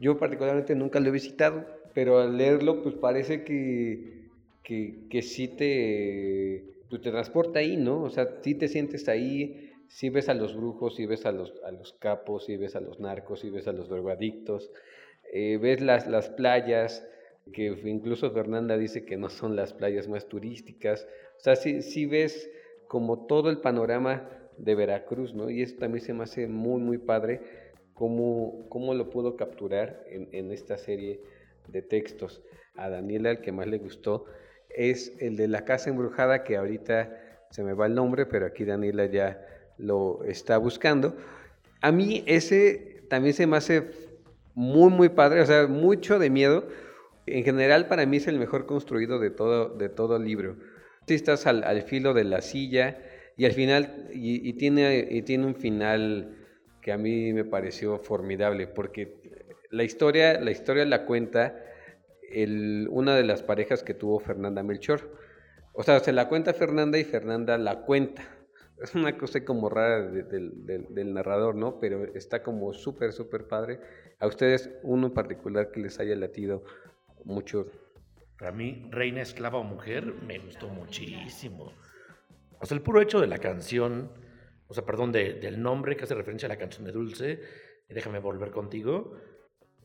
[0.01, 4.29] Yo particularmente nunca lo he visitado, pero al leerlo, pues parece que,
[4.63, 8.03] que, sí te, pues, te transporta ahí, ¿no?
[8.03, 11.55] O sea, sí te sientes ahí, sí ves a los brujos, sí ves a los,
[11.65, 14.73] a los capos, sí ves a los narcos, sí ves a los drogadictos,
[15.33, 17.07] eh, ves las, las playas,
[17.53, 21.07] que incluso Fernanda dice que no son las playas más turísticas.
[21.37, 22.51] O sea, sí, ves
[22.89, 24.29] como todo el panorama
[24.59, 25.49] de Veracruz, ¿no?
[25.49, 27.41] Y eso también se me hace muy, muy padre
[27.93, 31.21] cómo, cómo lo pudo capturar en, esta serie
[31.69, 32.43] de textos.
[32.75, 34.25] A Daniela el que más le gustó
[34.71, 38.65] es el de la casa embrujada, que ahorita se me va el nombre, pero aquí
[38.65, 41.17] Daniela ya lo está buscando.
[41.81, 43.91] A mí ese también se me hace
[44.55, 46.69] muy, muy padre, o sea, mucho de miedo,
[47.27, 50.57] en general para mí es el mejor construido de todo, de todo el libro.
[51.07, 52.99] Si estás al, filo de la silla
[53.37, 56.37] y al final, y, tiene, y tiene un final
[56.81, 59.21] que a mí me pareció formidable, porque
[59.71, 61.57] la historia la, historia la cuenta
[62.31, 65.11] el, una de las parejas que tuvo Fernanda Melchor.
[65.73, 68.23] O sea, se la cuenta Fernanda y Fernanda la cuenta.
[68.79, 71.79] Es una cosa como rara del narrador, ¿no?
[71.79, 73.81] Pero está como súper, súper padre.
[74.19, 76.65] A ustedes, uno en particular que les haya latido
[77.25, 77.67] mucho.
[78.39, 81.73] Para mí, Reina, Esclava o Mujer, me gustó muchísimo.
[82.61, 84.11] O sea, el puro hecho de la canción,
[84.67, 87.41] o sea, perdón, del nombre que hace referencia a la canción de Dulce,
[87.89, 89.17] Déjame volver contigo,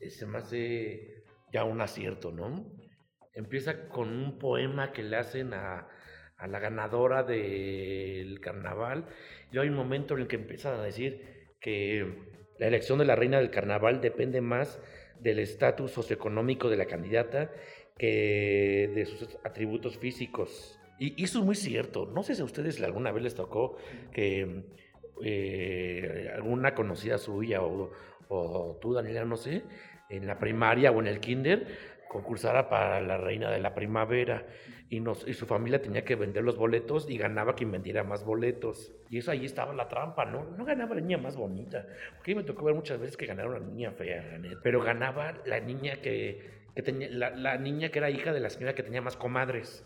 [0.07, 2.65] se me hace ya un acierto, ¿no?
[3.33, 5.87] Empieza con un poema que le hacen a,
[6.39, 9.05] a la ganadora del carnaval,
[9.51, 12.05] y hay un momento en el que empiezan a decir que
[12.57, 14.79] la elección de la reina del carnaval depende más
[15.19, 17.51] del estatus socioeconómico de la candidata
[17.97, 20.79] que de sus atributos físicos.
[20.97, 22.05] Y eso es muy cierto.
[22.05, 23.77] No sé si a ustedes alguna vez les tocó
[24.13, 24.63] que
[25.23, 27.91] eh, alguna conocida suya o,
[28.29, 29.63] o tú, Daniela, no sé,
[30.09, 31.67] en la primaria o en el kinder,
[32.09, 34.45] concursara para la reina de la primavera
[34.89, 38.25] y, nos, y su familia tenía que vender los boletos y ganaba quien vendiera más
[38.25, 38.91] boletos.
[39.09, 40.43] Y eso ahí estaba la trampa, ¿no?
[40.57, 41.85] No ganaba la niña más bonita.
[42.17, 46.01] Porque me tocó ver muchas veces que ganaba una niña fea, pero ganaba la niña
[46.01, 49.15] que, que tenía, la, la, niña que era hija de la señora que tenía más
[49.15, 49.85] comadres,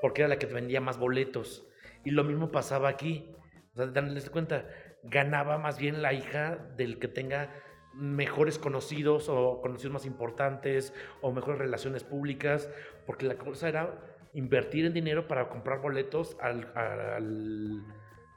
[0.00, 1.66] porque era la que vendía más boletos.
[2.04, 3.32] Y lo mismo pasaba aquí.
[3.72, 4.68] O sea, darles cuenta,
[5.02, 7.50] ganaba más bien la hija del que tenga
[7.98, 12.70] mejores conocidos o conocidos más importantes o mejores relaciones públicas,
[13.06, 13.92] porque la cosa era
[14.34, 17.82] invertir en dinero para comprar boletos al, al,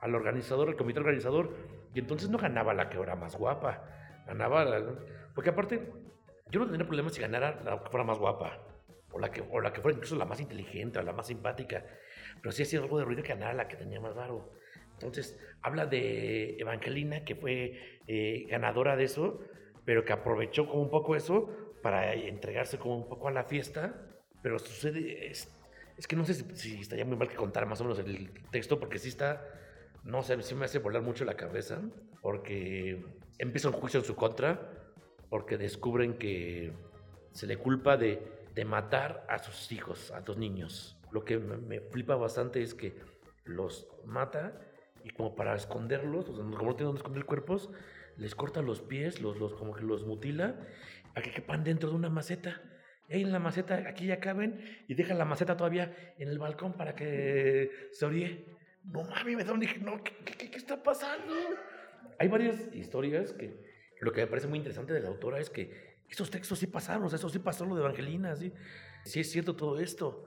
[0.02, 1.52] al organizador, al comité organizador,
[1.94, 3.84] y entonces no ganaba la que era más guapa,
[4.26, 4.66] ganaba,
[5.36, 5.92] porque aparte,
[6.50, 8.66] yo no tendría problemas si ganara la que fuera más guapa,
[9.12, 11.86] o la que, o la que fuera incluso la más inteligente, o la más simpática,
[12.42, 14.54] pero sí hacía algo de ruido que ganara la que tenía más varo.
[15.04, 19.42] Entonces, habla de Evangelina, que fue eh, ganadora de eso,
[19.86, 21.50] pero que aprovechó como un poco eso
[21.82, 23.96] para entregarse como un poco a la fiesta.
[24.42, 25.50] Pero sucede, es,
[25.98, 28.80] es que no sé si, estaría muy mal que contar más o menos el texto,
[28.80, 29.46] porque sí está,
[30.04, 31.82] no sé, sí me hace volar mucho la cabeza,
[32.22, 33.04] porque
[33.38, 34.94] empieza un juicio en su contra,
[35.30, 36.74] porque descubren que
[37.32, 38.22] se le culpa de,
[38.54, 40.98] de matar a sus hijos, a dos niños.
[41.12, 42.96] Lo que me, me flipa bastante es que
[43.46, 44.60] los mata
[45.04, 47.70] y como para esconderlos, o sea, como no tienen donde esconder cuerpos,
[48.18, 50.60] les corta los pies, los, los, como que los mutila
[51.16, 52.62] a que quepan dentro de una maceta.
[53.10, 56.74] Ahí en la maceta, aquí ya caben y dejan la maceta todavía en el balcón
[56.74, 58.46] para que se oríe.
[58.84, 61.34] No mami, me da un dije, no, ¿qué, qué, qué está pasando?
[62.20, 66.00] Hay varias historias que lo que me parece muy interesante de la autora es que
[66.10, 68.52] esos textos sí pasaron, o sea, eso sí pasó lo de Evangelina, sí,
[69.06, 70.26] sí es cierto todo esto.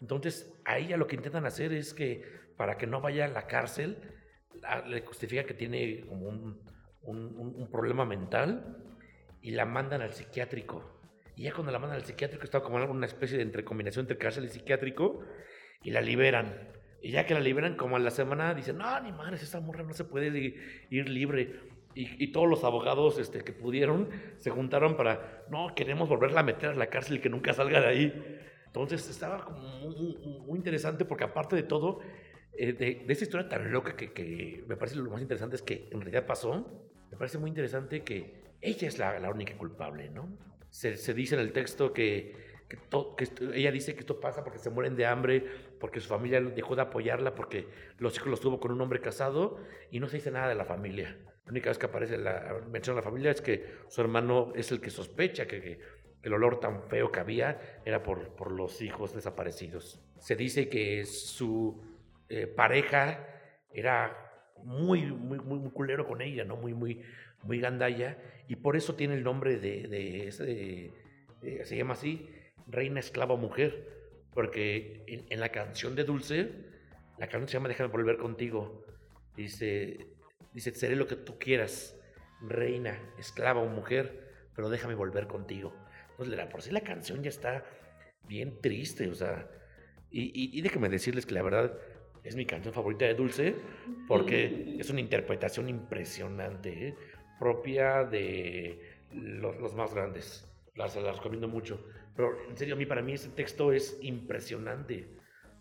[0.00, 2.24] Entonces, a ella lo que intentan hacer es que
[2.62, 3.98] para que no vaya a la cárcel,
[4.60, 6.60] la- le justifica que tiene como un,
[7.02, 8.76] un- un- problema mental
[9.40, 11.00] y la mandan al psiquiátrico.
[11.34, 14.16] Y ya cuando la mandan al psiquiátrico está como una especie de entre combinación entre
[14.16, 15.24] cárcel y psiquiátrico
[15.82, 16.68] y la liberan.
[17.02, 19.82] Y ya que la liberan como a la semana dicen, no, ni madres, esa morra
[19.82, 20.54] no se puede i-
[20.90, 21.58] ir libre.
[21.96, 26.44] Y, y todos los abogados este, que pudieron se juntaron para, no, queremos volverla a
[26.44, 28.38] meter a la cárcel y que nunca salga de ahí.
[28.66, 31.98] Entonces estaba como muy- muy interesante porque aparte de todo,
[32.56, 35.62] eh, de, de esta historia tan loca que, que me parece lo más interesante es
[35.62, 36.66] que en realidad pasó,
[37.10, 40.28] me parece muy interesante que ella es la, la única culpable, ¿no?
[40.70, 42.34] Se, se dice en el texto que,
[42.68, 45.44] que, to- que esto- ella dice que esto pasa porque se mueren de hambre,
[45.80, 47.66] porque su familia dejó de apoyarla, porque
[47.98, 49.58] los hijos los tuvo con un hombre casado
[49.90, 51.18] y no se dice nada de la familia.
[51.44, 54.70] La única vez que aparece la mención a la familia es que su hermano es
[54.70, 55.80] el que sospecha que
[56.22, 60.00] el olor tan feo que había era por, por los hijos desaparecidos.
[60.20, 61.82] Se dice que su
[62.32, 63.26] eh, pareja
[63.72, 64.32] era
[64.64, 66.56] muy, muy, muy, muy culero con ella, ¿no?
[66.56, 67.02] Muy, muy,
[67.42, 68.18] muy gandalla,
[68.48, 70.92] y por eso tiene el nombre de, de ese,
[71.42, 72.28] eh, se llama así,
[72.66, 73.88] Reina Esclava Mujer,
[74.32, 76.50] porque en, en la canción de Dulce,
[77.18, 78.84] la canción se llama Déjame volver contigo,
[79.36, 80.06] dice,
[80.52, 81.98] dice, seré lo que tú quieras,
[82.40, 85.74] reina, esclava o mujer, pero déjame volver contigo.
[86.10, 87.64] Entonces, por sí la canción ya está
[88.28, 89.48] bien triste, o sea,
[90.10, 91.78] y, y, y déjenme decirles que la verdad
[92.24, 93.54] es mi canción favorita de Dulce,
[94.06, 96.94] porque es una interpretación impresionante, ¿eh?
[97.38, 98.80] propia de
[99.12, 100.48] los, los más grandes.
[100.74, 101.84] La, se la recomiendo mucho.
[102.14, 105.08] Pero en serio, a mí, para mí, ese texto es impresionante.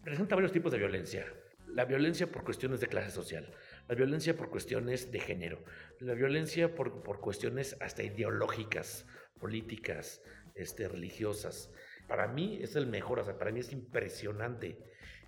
[0.03, 1.25] Presenta varios tipos de violencia.
[1.67, 3.49] La violencia por cuestiones de clase social,
[3.87, 5.63] la violencia por cuestiones de género,
[5.99, 9.05] la violencia por, por cuestiones hasta ideológicas,
[9.39, 10.21] políticas,
[10.55, 11.71] este, religiosas.
[12.07, 14.77] Para mí es el mejor, o sea, para mí es impresionante.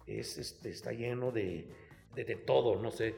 [0.07, 1.67] Es, este, está lleno de,
[2.15, 3.15] de, todo, no sé.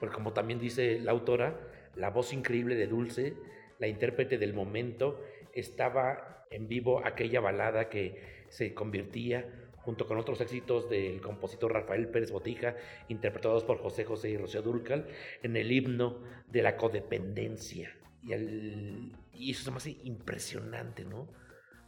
[0.00, 1.58] Porque como también dice la autora,
[1.94, 3.34] la voz increíble de Dulce,
[3.78, 5.20] la intérprete del momento,
[5.52, 12.08] estaba en vivo aquella balada que se convertía junto con otros éxitos del compositor Rafael
[12.08, 12.74] Pérez Botija,
[13.08, 15.06] interpretados por José José y Rocío Dúrcal,
[15.42, 17.96] en el himno de la codependencia.
[18.22, 21.28] Y, eso se me hace impresionante, ¿no?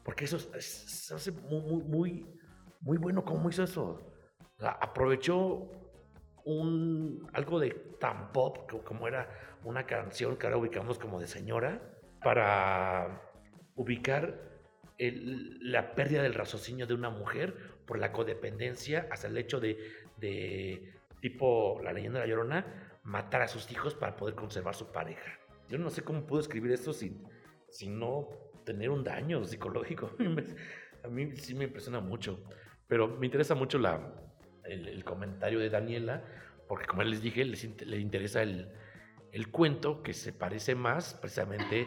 [0.05, 0.65] Porque eso es- es-
[1.07, 2.27] se hace muy, muy, muy,
[2.81, 4.13] muy bueno cómo hizo eso.
[4.59, 5.71] O sea, aprovechó
[6.45, 9.29] un, algo de tan pop co- como era
[9.65, 11.81] una canción que ahora ubicamos como de señora
[12.23, 13.23] para
[13.77, 14.35] ubicar
[14.99, 17.55] la pérdida del raciocinio de una mujer
[17.87, 19.79] por la codependencia hasta el hecho de,
[20.17, 24.91] de, tipo la leyenda de la llorona, matar a sus hijos para poder conservar su
[24.91, 25.39] pareja.
[25.69, 27.23] Yo no sé cómo puedo escribir esto sin,
[27.71, 28.29] sin no
[28.65, 30.11] tener un daño psicológico.
[31.05, 32.43] A mí sí me impresiona mucho.
[32.89, 34.01] Pero me interesa mucho la,
[34.69, 36.23] el, el comentario de Daniela,
[36.67, 38.69] porque como les dije, les, int- le interesa el,
[39.33, 41.87] el cuento que se parece más precisamente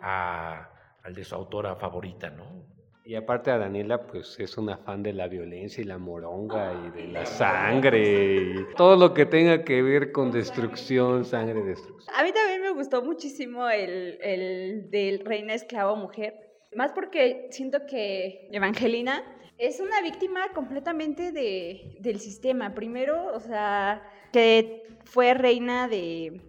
[0.00, 0.70] a,
[1.02, 2.70] al de su autora favorita, ¿no?
[3.04, 6.90] Y aparte a Daniela, pues es una fan de la violencia y la moronga y
[7.02, 12.14] de la sangre y todo lo que tenga que ver con destrucción, sangre, destrucción.
[12.16, 16.34] A mí también me gustó muchísimo el, el del Reina Esclava Mujer,
[16.76, 19.22] más porque siento que Evangelina
[19.62, 22.74] es una víctima completamente de, del sistema.
[22.74, 26.40] Primero, o sea, que fue reina de,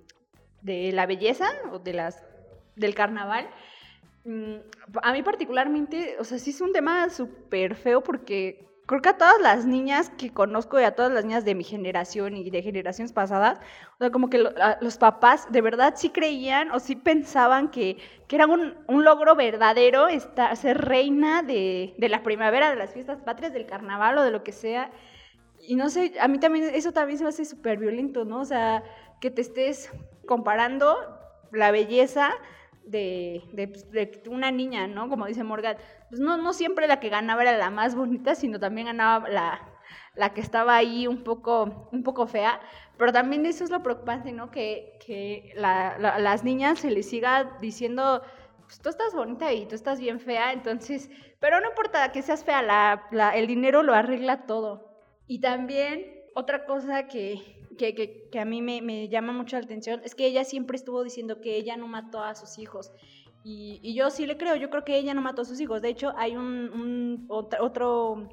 [0.64, 2.26] de la belleza o de las,
[2.76, 3.48] del carnaval.
[4.26, 4.56] Mm,
[5.04, 9.18] A mí particularmente, o sea, sí es un tema súper feo porque creo que a
[9.18, 12.62] todas las niñas que conozco y a todas las niñas de mi generación y de
[12.62, 13.60] generaciones pasadas,
[13.96, 14.44] o sea, como que
[14.82, 19.36] los papás de verdad sí creían o sí pensaban que, que era un, un logro
[19.36, 24.24] verdadero estar, ser reina de, de la primavera, de las fiestas patrias, del carnaval o
[24.24, 24.92] de lo que sea.
[25.60, 28.42] Y no sé, a mí también eso también se me hace súper violento, ¿no?
[28.42, 28.84] O sea,
[29.22, 29.90] que te estés
[30.26, 30.98] comparando
[31.52, 32.32] la belleza
[32.86, 35.10] de, de, pues, de una niña, ¿no?
[35.10, 35.78] Como dice Morgan,
[36.10, 39.62] pues no, no siempre la que ganaba era la más bonita, sino también ganaba la,
[40.16, 42.60] la que estaba ahí un poco, un poco fea.
[42.98, 44.52] Pero también eso es lo preocupante, ¿no?
[44.52, 48.22] Que, que la- la- las niñas se les siga diciendo,
[48.66, 51.10] pues tú estás bonita y tú estás bien fea, entonces,
[51.40, 54.90] pero no importa que seas fea, la, el dinero lo arregla todo.
[55.28, 56.06] Y también
[56.36, 60.16] otra cosa que, que, que- que a mí me, me llama mucho la atención es
[60.16, 62.92] que ella siempre estuvo diciendo que ella no mató a sus hijos.
[63.44, 65.82] Y, y yo sí le creo, yo creo que ella no mató a sus hijos.
[65.82, 68.30] De hecho, hay un, un otro,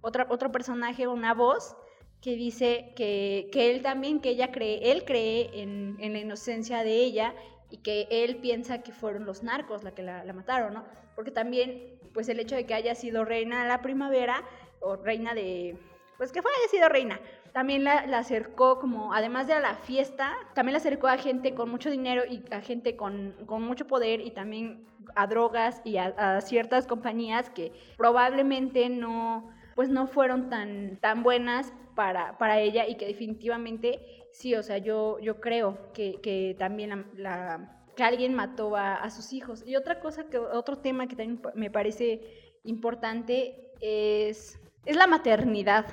[0.00, 1.76] otra, otro personaje, una voz,
[2.20, 6.82] que dice que, que él también, que ella cree, él cree en, en la inocencia
[6.82, 7.34] de ella
[7.70, 10.84] y que él piensa que fueron los narcos la que la, la mataron, ¿no?
[11.14, 14.42] Porque también, pues el hecho de que haya sido reina de la primavera
[14.80, 15.76] o reina de,
[16.16, 17.20] pues que fue, haya sido reina,
[17.52, 21.70] también la, acercó como, además de a la fiesta, también la acercó a gente con
[21.70, 26.40] mucho dinero y a gente con, con mucho poder y también a drogas y a,
[26.40, 32.96] ciertas compañías que probablemente no, pues no fueron tan, tan buenas para, para ella y
[32.96, 34.00] que definitivamente
[34.32, 38.94] sí, o sea, yo, yo creo que, que también la, la- que alguien mató a,
[38.94, 39.64] a sus hijos.
[39.66, 42.20] Y otra cosa, que otro tema que también me parece
[42.62, 45.84] importante es, es la maternidad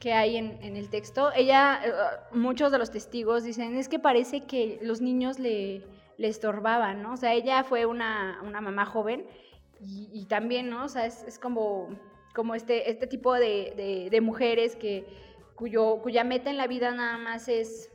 [0.00, 1.32] que hay en, el texto.
[1.34, 1.90] Ella, eh,
[2.32, 5.84] muchos de los testigos dicen, es que parece que los niños le,
[6.16, 7.14] le estorbaban, ¿no?
[7.14, 9.26] O sea, ella fue una, una mamá joven
[9.80, 10.84] y, también, ¿no?
[10.84, 11.88] O sea, es, es como,
[12.34, 15.04] como este, este tipo de, de- de mujeres que,
[15.54, 17.90] cuyo, cuya meta en la vida nada más es,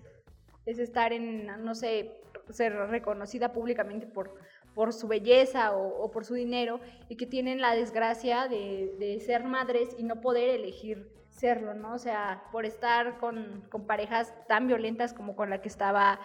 [0.65, 4.35] es estar en, no sé, ser reconocida públicamente por,
[4.73, 6.79] por su belleza o, o por su dinero
[7.09, 11.93] y que tienen la desgracia de, de ser madres y no poder elegir serlo, ¿no?
[11.93, 16.19] O sea, por estar con, con parejas tan violentas como con la que estaba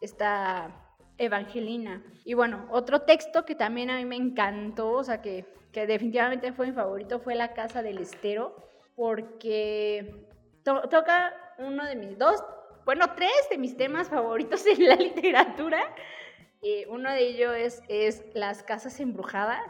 [0.00, 0.70] esta
[1.18, 2.02] Evangelina.
[2.24, 6.52] Y bueno, otro texto que también a mí me encantó, o sea, que, que definitivamente
[6.52, 8.56] fue mi favorito, fue La Casa del Estero,
[8.96, 10.26] porque
[10.64, 12.42] to- toca uno de mis dos,
[12.84, 15.94] bueno, tres de mis temas favoritos en la literatura.
[16.62, 19.60] Eh, uno de ellos es, es las casas embrujadas.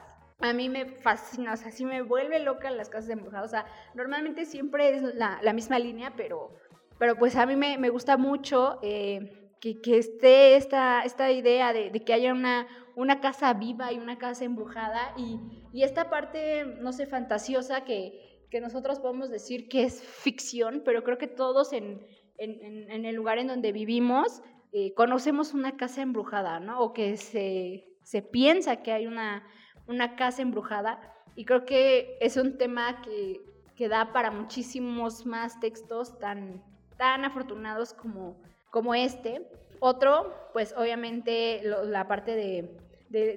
[0.44, 3.46] A mí me fascina, o sea, sí me vuelve loca las casas embrujadas.
[3.46, 6.50] O sea, normalmente siempre es la, misma línea, pero,
[6.98, 11.72] pero pues a mí me, me gusta mucho eh, que, que esté esta, esta idea
[11.72, 15.38] de, que haya una, una casa viva y una casa embrujada y,
[15.72, 21.02] y esta parte, no sé, fantasiosa que, que nosotros podemos decir que es ficción, pero
[21.04, 24.42] creo que todos en- en el lugar en donde vivimos
[24.76, 26.80] eh, conocemos una casa embrujada, ¿no?
[26.80, 29.46] O que se, se piensa que hay una,
[29.86, 31.00] una casa embrujada.
[31.36, 33.40] Y creo que es un tema que,
[33.76, 36.62] que da para muchísimos más textos tan,
[36.96, 38.36] tan afortunados como,
[38.70, 39.48] como este.
[39.80, 42.78] Otro, pues obviamente la parte de,
[43.08, 43.36] de-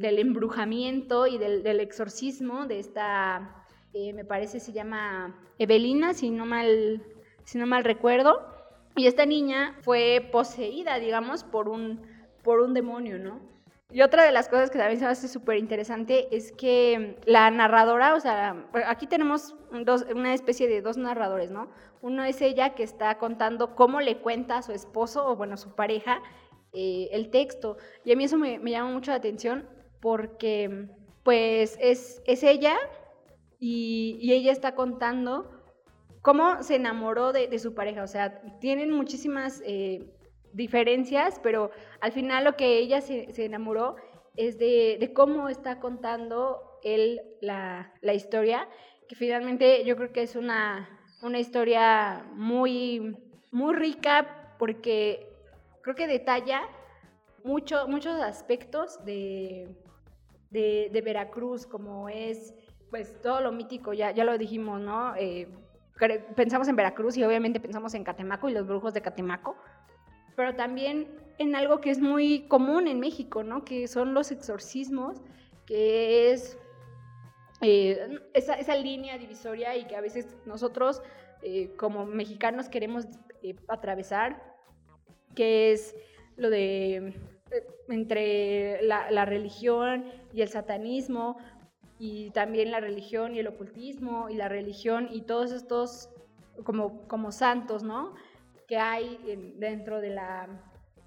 [0.00, 6.30] del, embrujamiento y del, del exorcismo de esta, eh, me parece se llama Evelina, si
[6.30, 7.02] no mal,
[7.44, 8.54] si no mal recuerdo.
[8.96, 12.02] Y esta niña fue poseída, digamos, por un,
[12.42, 13.40] por un demonio, ¿no?
[13.96, 17.50] Y otra de las cosas que también se me hace súper interesante es que la
[17.50, 19.54] narradora, o sea, aquí tenemos
[20.14, 21.70] una especie de dos narradores, ¿no?
[22.02, 25.74] Uno es ella que está contando cómo le cuenta a su esposo, o bueno, su
[25.74, 26.20] pareja,
[26.74, 27.78] eh, el texto.
[28.04, 29.66] Y a mí eso me, llama mucho la atención
[30.02, 30.90] porque,
[31.22, 32.76] pues, es, es ella
[33.58, 35.50] y, ella está contando
[36.20, 38.02] cómo se enamoró de, de su pareja.
[38.02, 40.04] O sea, tienen muchísimas eh,
[40.56, 43.96] diferencias, pero al final lo que ella se, se enamoró
[44.36, 48.68] es de, de cómo está contando él la, la historia,
[49.08, 50.88] que finalmente yo creo que es una,
[51.22, 53.16] una historia muy,
[53.52, 55.28] muy rica porque
[55.82, 56.62] creo que detalla
[57.44, 59.68] mucho, muchos aspectos de,
[60.50, 62.54] de, de Veracruz, como es
[62.90, 65.14] pues todo lo mítico, ya, ya lo dijimos, ¿no?
[65.16, 65.48] Eh,
[66.34, 69.56] pensamos en Veracruz y obviamente pensamos en Catemaco y los brujos de Catemaco,
[70.36, 71.08] pero también
[71.38, 73.64] en algo que es muy común en México, ¿no?
[73.64, 75.22] Que son los exorcismos,
[75.66, 76.58] que es
[77.60, 81.02] eh, esa, línea divisoria y que a veces nosotros
[81.42, 83.06] eh, como mexicanos queremos
[83.42, 84.54] eh, atravesar,
[85.34, 85.94] que es
[86.36, 87.14] lo de
[87.88, 91.38] entre la, la religión y el satanismo,
[91.98, 96.10] y también la religión y el ocultismo, y la religión y todos estos
[96.64, 98.14] como, como santos, ¿no?
[98.66, 100.48] Que hay en- dentro de la,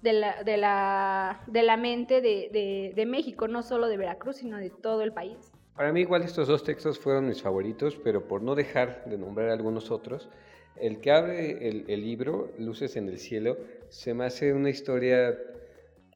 [0.02, 4.56] de la, de la, de la mente de, de- México, no solo de Veracruz, sino
[4.58, 5.36] de todo el país.
[5.76, 9.50] Para mí igual estos dos textos fueron mis favoritos, pero por no dejar de nombrar
[9.50, 10.28] algunos otros,
[10.76, 13.56] el que abre el, el libro, Luces en el Cielo,
[13.88, 15.36] se me hace una historia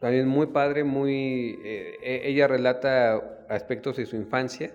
[0.00, 1.58] también muy padre, muy...
[1.64, 4.70] eh, e- ella relata aspectos de su infancia,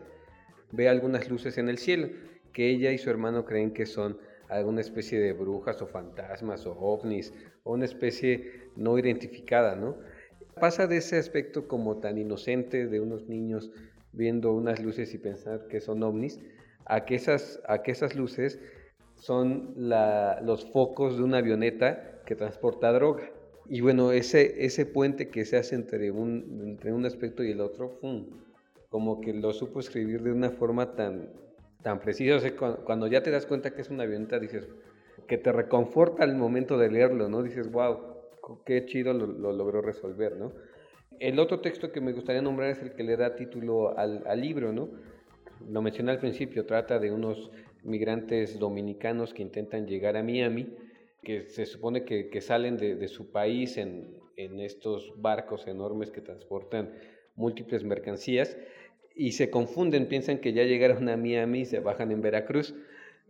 [0.72, 2.10] ve algunas luces en el cielo,
[2.54, 4.18] que ella y su hermano creen que son
[4.50, 7.34] alguna especie de brujas o fantasmas o ovnis,
[7.64, 9.98] o una especie no identificada, ¿no?
[10.60, 13.72] Pasa de ese aspecto como tan inocente de unos niños
[14.12, 16.40] viendo unas luces y pensar que son ovnis,
[16.86, 18.60] a que esas, a que esas luces
[19.16, 23.30] son los focos de una avioneta que transporta droga.
[23.68, 27.62] Y bueno, ese, ese puente que se hace entre un, entre un aspecto y el
[27.62, 28.26] otro, ¡fum!
[28.90, 31.30] como que lo supo escribir de una forma tan,
[31.82, 32.38] tan precisa.
[32.38, 34.68] O cuando, ya te das cuenta que es una avioneta, dices,
[35.28, 37.44] que te reconforta al momento de leerlo, ¿no?
[37.44, 38.00] Dices, wow,
[38.66, 40.52] qué chido lo, lo logró resolver, ¿no?
[41.20, 44.72] El otro texto que me gustaría nombrar es el que le da título al, libro,
[44.72, 44.90] ¿no?
[45.70, 47.52] Lo mencioné al principio, trata de unos
[47.84, 50.74] migrantes dominicanos que intentan llegar a Miami,
[51.22, 56.12] que se supone que, que salen de, de, su país en, en estos barcos enormes
[56.12, 56.94] que transportan
[57.36, 58.58] múltiples mercancías
[59.20, 62.74] y se confunden, piensan que ya llegaron a Miami, se bajan en Veracruz,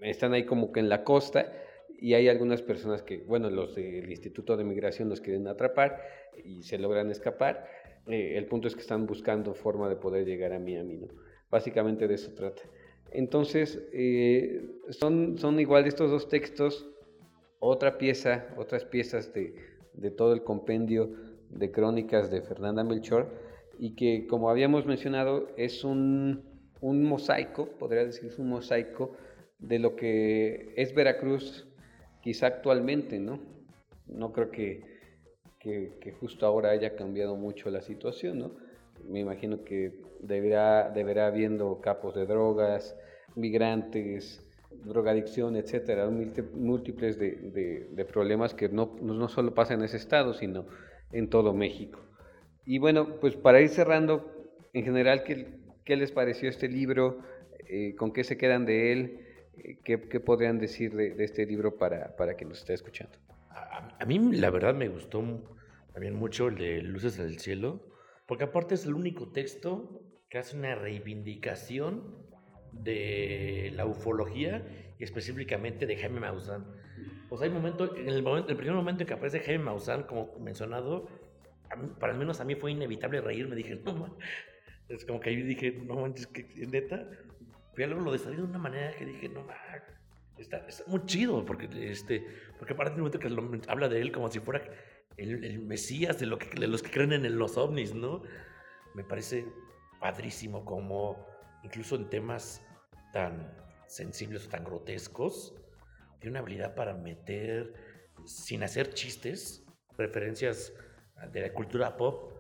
[0.02, 1.52] están ahí como que en la costa
[1.98, 6.00] y hay algunas personas que, bueno, los del Instituto de Migración los quieren atrapar
[6.46, 7.66] y se logran escapar.
[8.06, 11.08] Eh, el punto es que están buscando forma de poder llegar a Miami, ¿no?
[11.50, 12.62] Básicamente de eso trata.
[13.12, 16.88] Entonces, eh, son, son igual estos dos textos,
[17.58, 19.56] otra pieza, otras piezas de,
[19.94, 21.16] de todo el compendio
[21.50, 23.49] de crónicas de Fernanda Melchor,
[23.80, 26.43] y que, como habíamos mencionado, es un,
[26.82, 29.15] un mosaico, podría decirse un mosaico,
[29.57, 31.65] de lo que es Veracruz
[32.21, 33.39] quizá actualmente, ¿no?
[34.07, 34.84] No creo que,
[35.59, 38.51] que, justo ahora haya cambiado mucho la situación, ¿no?
[39.07, 42.97] Me imagino que deberá, deberá habiendo capos de drogas,
[43.36, 44.45] migrantes,
[44.84, 50.65] drogadicción, etcétera, múltiples de, de, problemas que no, no solo pasan en ese estado, sino
[51.11, 52.09] en todo México.
[52.70, 54.32] Y bueno, pues para ir cerrando,
[54.74, 55.47] en general, ¿qué,
[55.84, 57.17] qué les pareció este libro?
[57.67, 59.26] Eh, ¿Con qué se quedan de él?
[59.84, 63.17] ¿Qué, podrían decir de, este libro para, para quien nos esté escuchando?
[63.49, 65.57] A, mí, la verdad, me gustó
[65.93, 67.82] también mucho el de Luces del Cielo,
[68.28, 72.03] porque aparte es el único texto que hace una reivindicación
[72.72, 74.63] de la ufología
[74.99, 76.67] y específicamente de Jaime Maussan.
[77.30, 80.38] Pues hay momentos, en el, momento, el primer momento en que aparece Jaime Maussan, como
[80.38, 81.07] mencionado,
[81.99, 83.55] para al menos a mí fue inevitable reírme.
[83.55, 84.17] Dije, no,
[84.88, 87.07] es como que ahí dije, no manches, que neta,
[87.76, 89.47] pero luego lo desarrollé de una manera que dije, no,
[90.38, 92.26] está, está muy chido, porque, este,
[92.57, 94.63] porque aparte un momento que lo, habla de él como si fuera
[95.17, 98.24] el, el mesías de, lo que, de los que creen en los ovnis, ¿no?
[98.95, 99.45] Me parece
[99.99, 101.26] padrísimo como
[101.63, 102.65] incluso en temas
[103.13, 103.53] tan
[103.88, 105.55] sensibles o tan grotescos,
[106.20, 107.74] tiene una habilidad para meter,
[108.26, 109.65] sin hacer chistes,
[109.97, 110.74] referencias
[111.28, 112.32] de la cultura pop,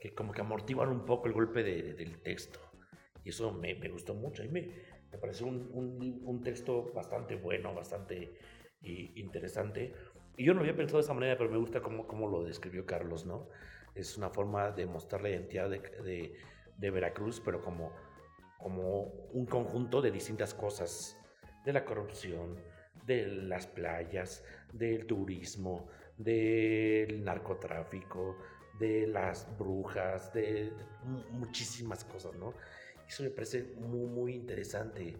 [0.00, 2.60] que como que amortiguan un poco el golpe de, del texto.
[3.24, 4.44] Y eso me, me gustó mucho.
[4.44, 4.70] Y me,
[5.10, 8.38] me pareció un, un, texto bastante bueno, bastante
[8.82, 9.92] interesante.
[10.36, 12.86] Y yo no había pensado de esa manera, pero me gusta cómo, cómo lo describió
[12.86, 13.48] Carlos, ¿no?
[13.94, 16.34] Es una forma de mostrar la identidad de, de,
[16.76, 17.92] de Veracruz, pero como,
[18.58, 21.16] como un conjunto de distintas cosas,
[21.64, 22.56] de la corrupción,
[23.04, 25.88] de las playas, del turismo,
[26.18, 28.36] del narcotráfico,
[28.78, 30.72] de las brujas, de,
[31.30, 32.54] muchísimas cosas, ¿no?
[33.08, 35.16] Eso me parece muy, muy interesante.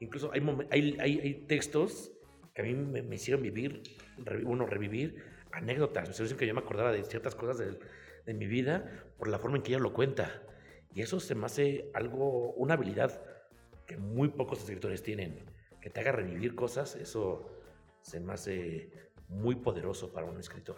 [0.00, 2.12] Incluso hay, textos
[2.54, 3.82] que a mí me, hicieron vivir,
[4.44, 5.22] uno, revivir
[5.52, 6.08] anécdotas.
[6.08, 7.78] Me hicieron que yo me acordaba de ciertas cosas de,
[8.26, 10.42] de, mi vida por la forma en que ella lo cuenta.
[10.94, 13.22] Y eso se me hace algo, una habilidad
[13.86, 15.44] que muy pocos escritores tienen.
[15.80, 17.60] Que te haga revivir cosas, eso
[18.02, 18.90] se me hace
[19.30, 20.76] muy poderoso para un escritor.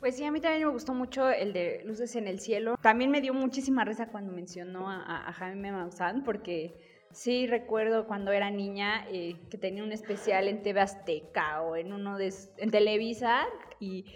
[0.00, 2.76] Pues sí, a mí también me gustó mucho el de Luces en el Cielo.
[2.80, 6.74] También me dio muchísima risa cuando mencionó a, Jaime Maussan, porque
[7.12, 11.92] sí recuerdo cuando era niña eh, que tenía un especial en TV Azteca o en
[11.92, 13.46] uno de en Televisa
[13.78, 14.06] y,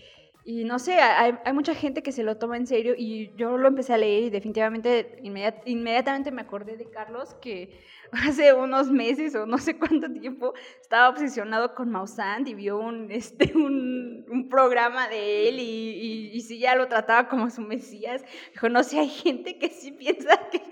[0.46, 3.56] y no sé, hay, hay, mucha gente que se lo toma en serio y yo
[3.56, 7.80] lo empecé a leer y definitivamente inmediatamente me acordé de Carlos que
[8.12, 13.10] hace unos meses o no sé cuánto tiempo estaba obsesionado con Maussan y vio un,
[13.10, 18.22] este, un, un programa de él y, y, sí ya lo trataba como su mesías.
[18.52, 20.62] Dijo, no sé, hay gente que sí piensa que,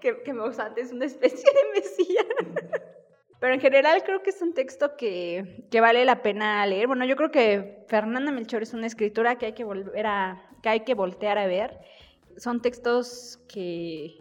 [0.00, 2.26] que, que Maussan es una especie de mesías.
[3.40, 6.88] Pero en general creo que es un texto que, que, vale la pena leer.
[6.88, 10.68] Bueno, yo creo que Fernanda Melchor es una escritura que hay que volver a, que
[10.68, 11.78] hay que voltear a ver.
[12.36, 14.16] Son textos que,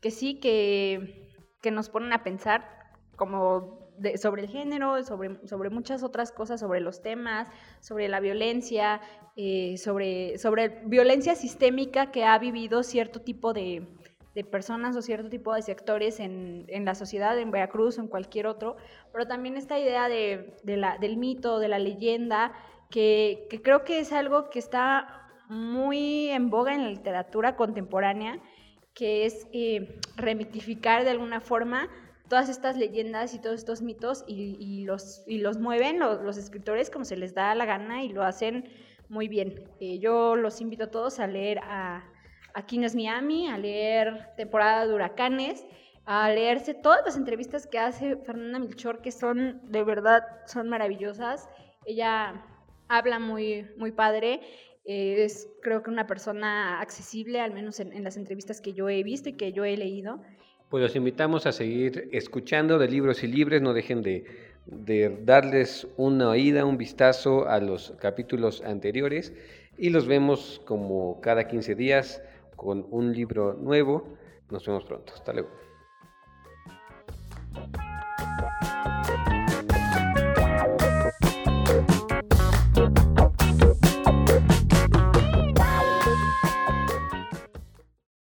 [0.00, 1.22] que sí, que
[1.62, 2.68] que nos ponen a pensar
[3.16, 3.80] como
[4.16, 7.48] sobre el género, sobre, sobre muchas otras cosas, sobre los temas,
[7.80, 9.00] sobre la violencia,
[9.36, 13.86] eh, sobre, sobre violencia sistémica que ha vivido cierto tipo de,
[14.34, 18.08] de personas o cierto tipo de sectores en, en, la sociedad, en Veracruz o en
[18.08, 18.76] cualquier otro,
[19.12, 22.52] pero también esta idea de, de la, del mito, de la leyenda,
[22.90, 28.40] que, que creo que es algo que está muy en boga en la literatura contemporánea
[28.94, 31.88] que es eh, remitificar de alguna forma
[32.28, 37.04] todas estas leyendas y todos estos mitos y, los, y los mueven los, escritores como
[37.04, 38.68] se les da la gana y lo hacen
[39.08, 39.64] muy bien.
[39.80, 42.04] Eh, yo los invito a todos a leer a
[42.54, 45.64] Aquí no es Miami, a leer Temporada de Huracanes,
[46.04, 51.48] a leerse todas las entrevistas que hace Fernanda Milchor, que son, de verdad, son maravillosas.
[51.86, 52.44] Ella
[52.88, 54.40] habla muy, muy padre.
[54.84, 58.88] Eh, es creo que una persona accesible, al menos en, en las entrevistas que yo
[58.88, 60.20] he visto y que yo he leído.
[60.70, 64.24] Pues los invitamos a seguir escuchando de Libros y Libres, no dejen de,
[64.66, 69.32] de darles una oída, un vistazo a los capítulos anteriores
[69.76, 72.22] y los vemos como cada 15 días
[72.62, 74.04] con un libro nuevo.
[74.50, 75.12] Nos vemos pronto.
[75.14, 75.50] Hasta luego.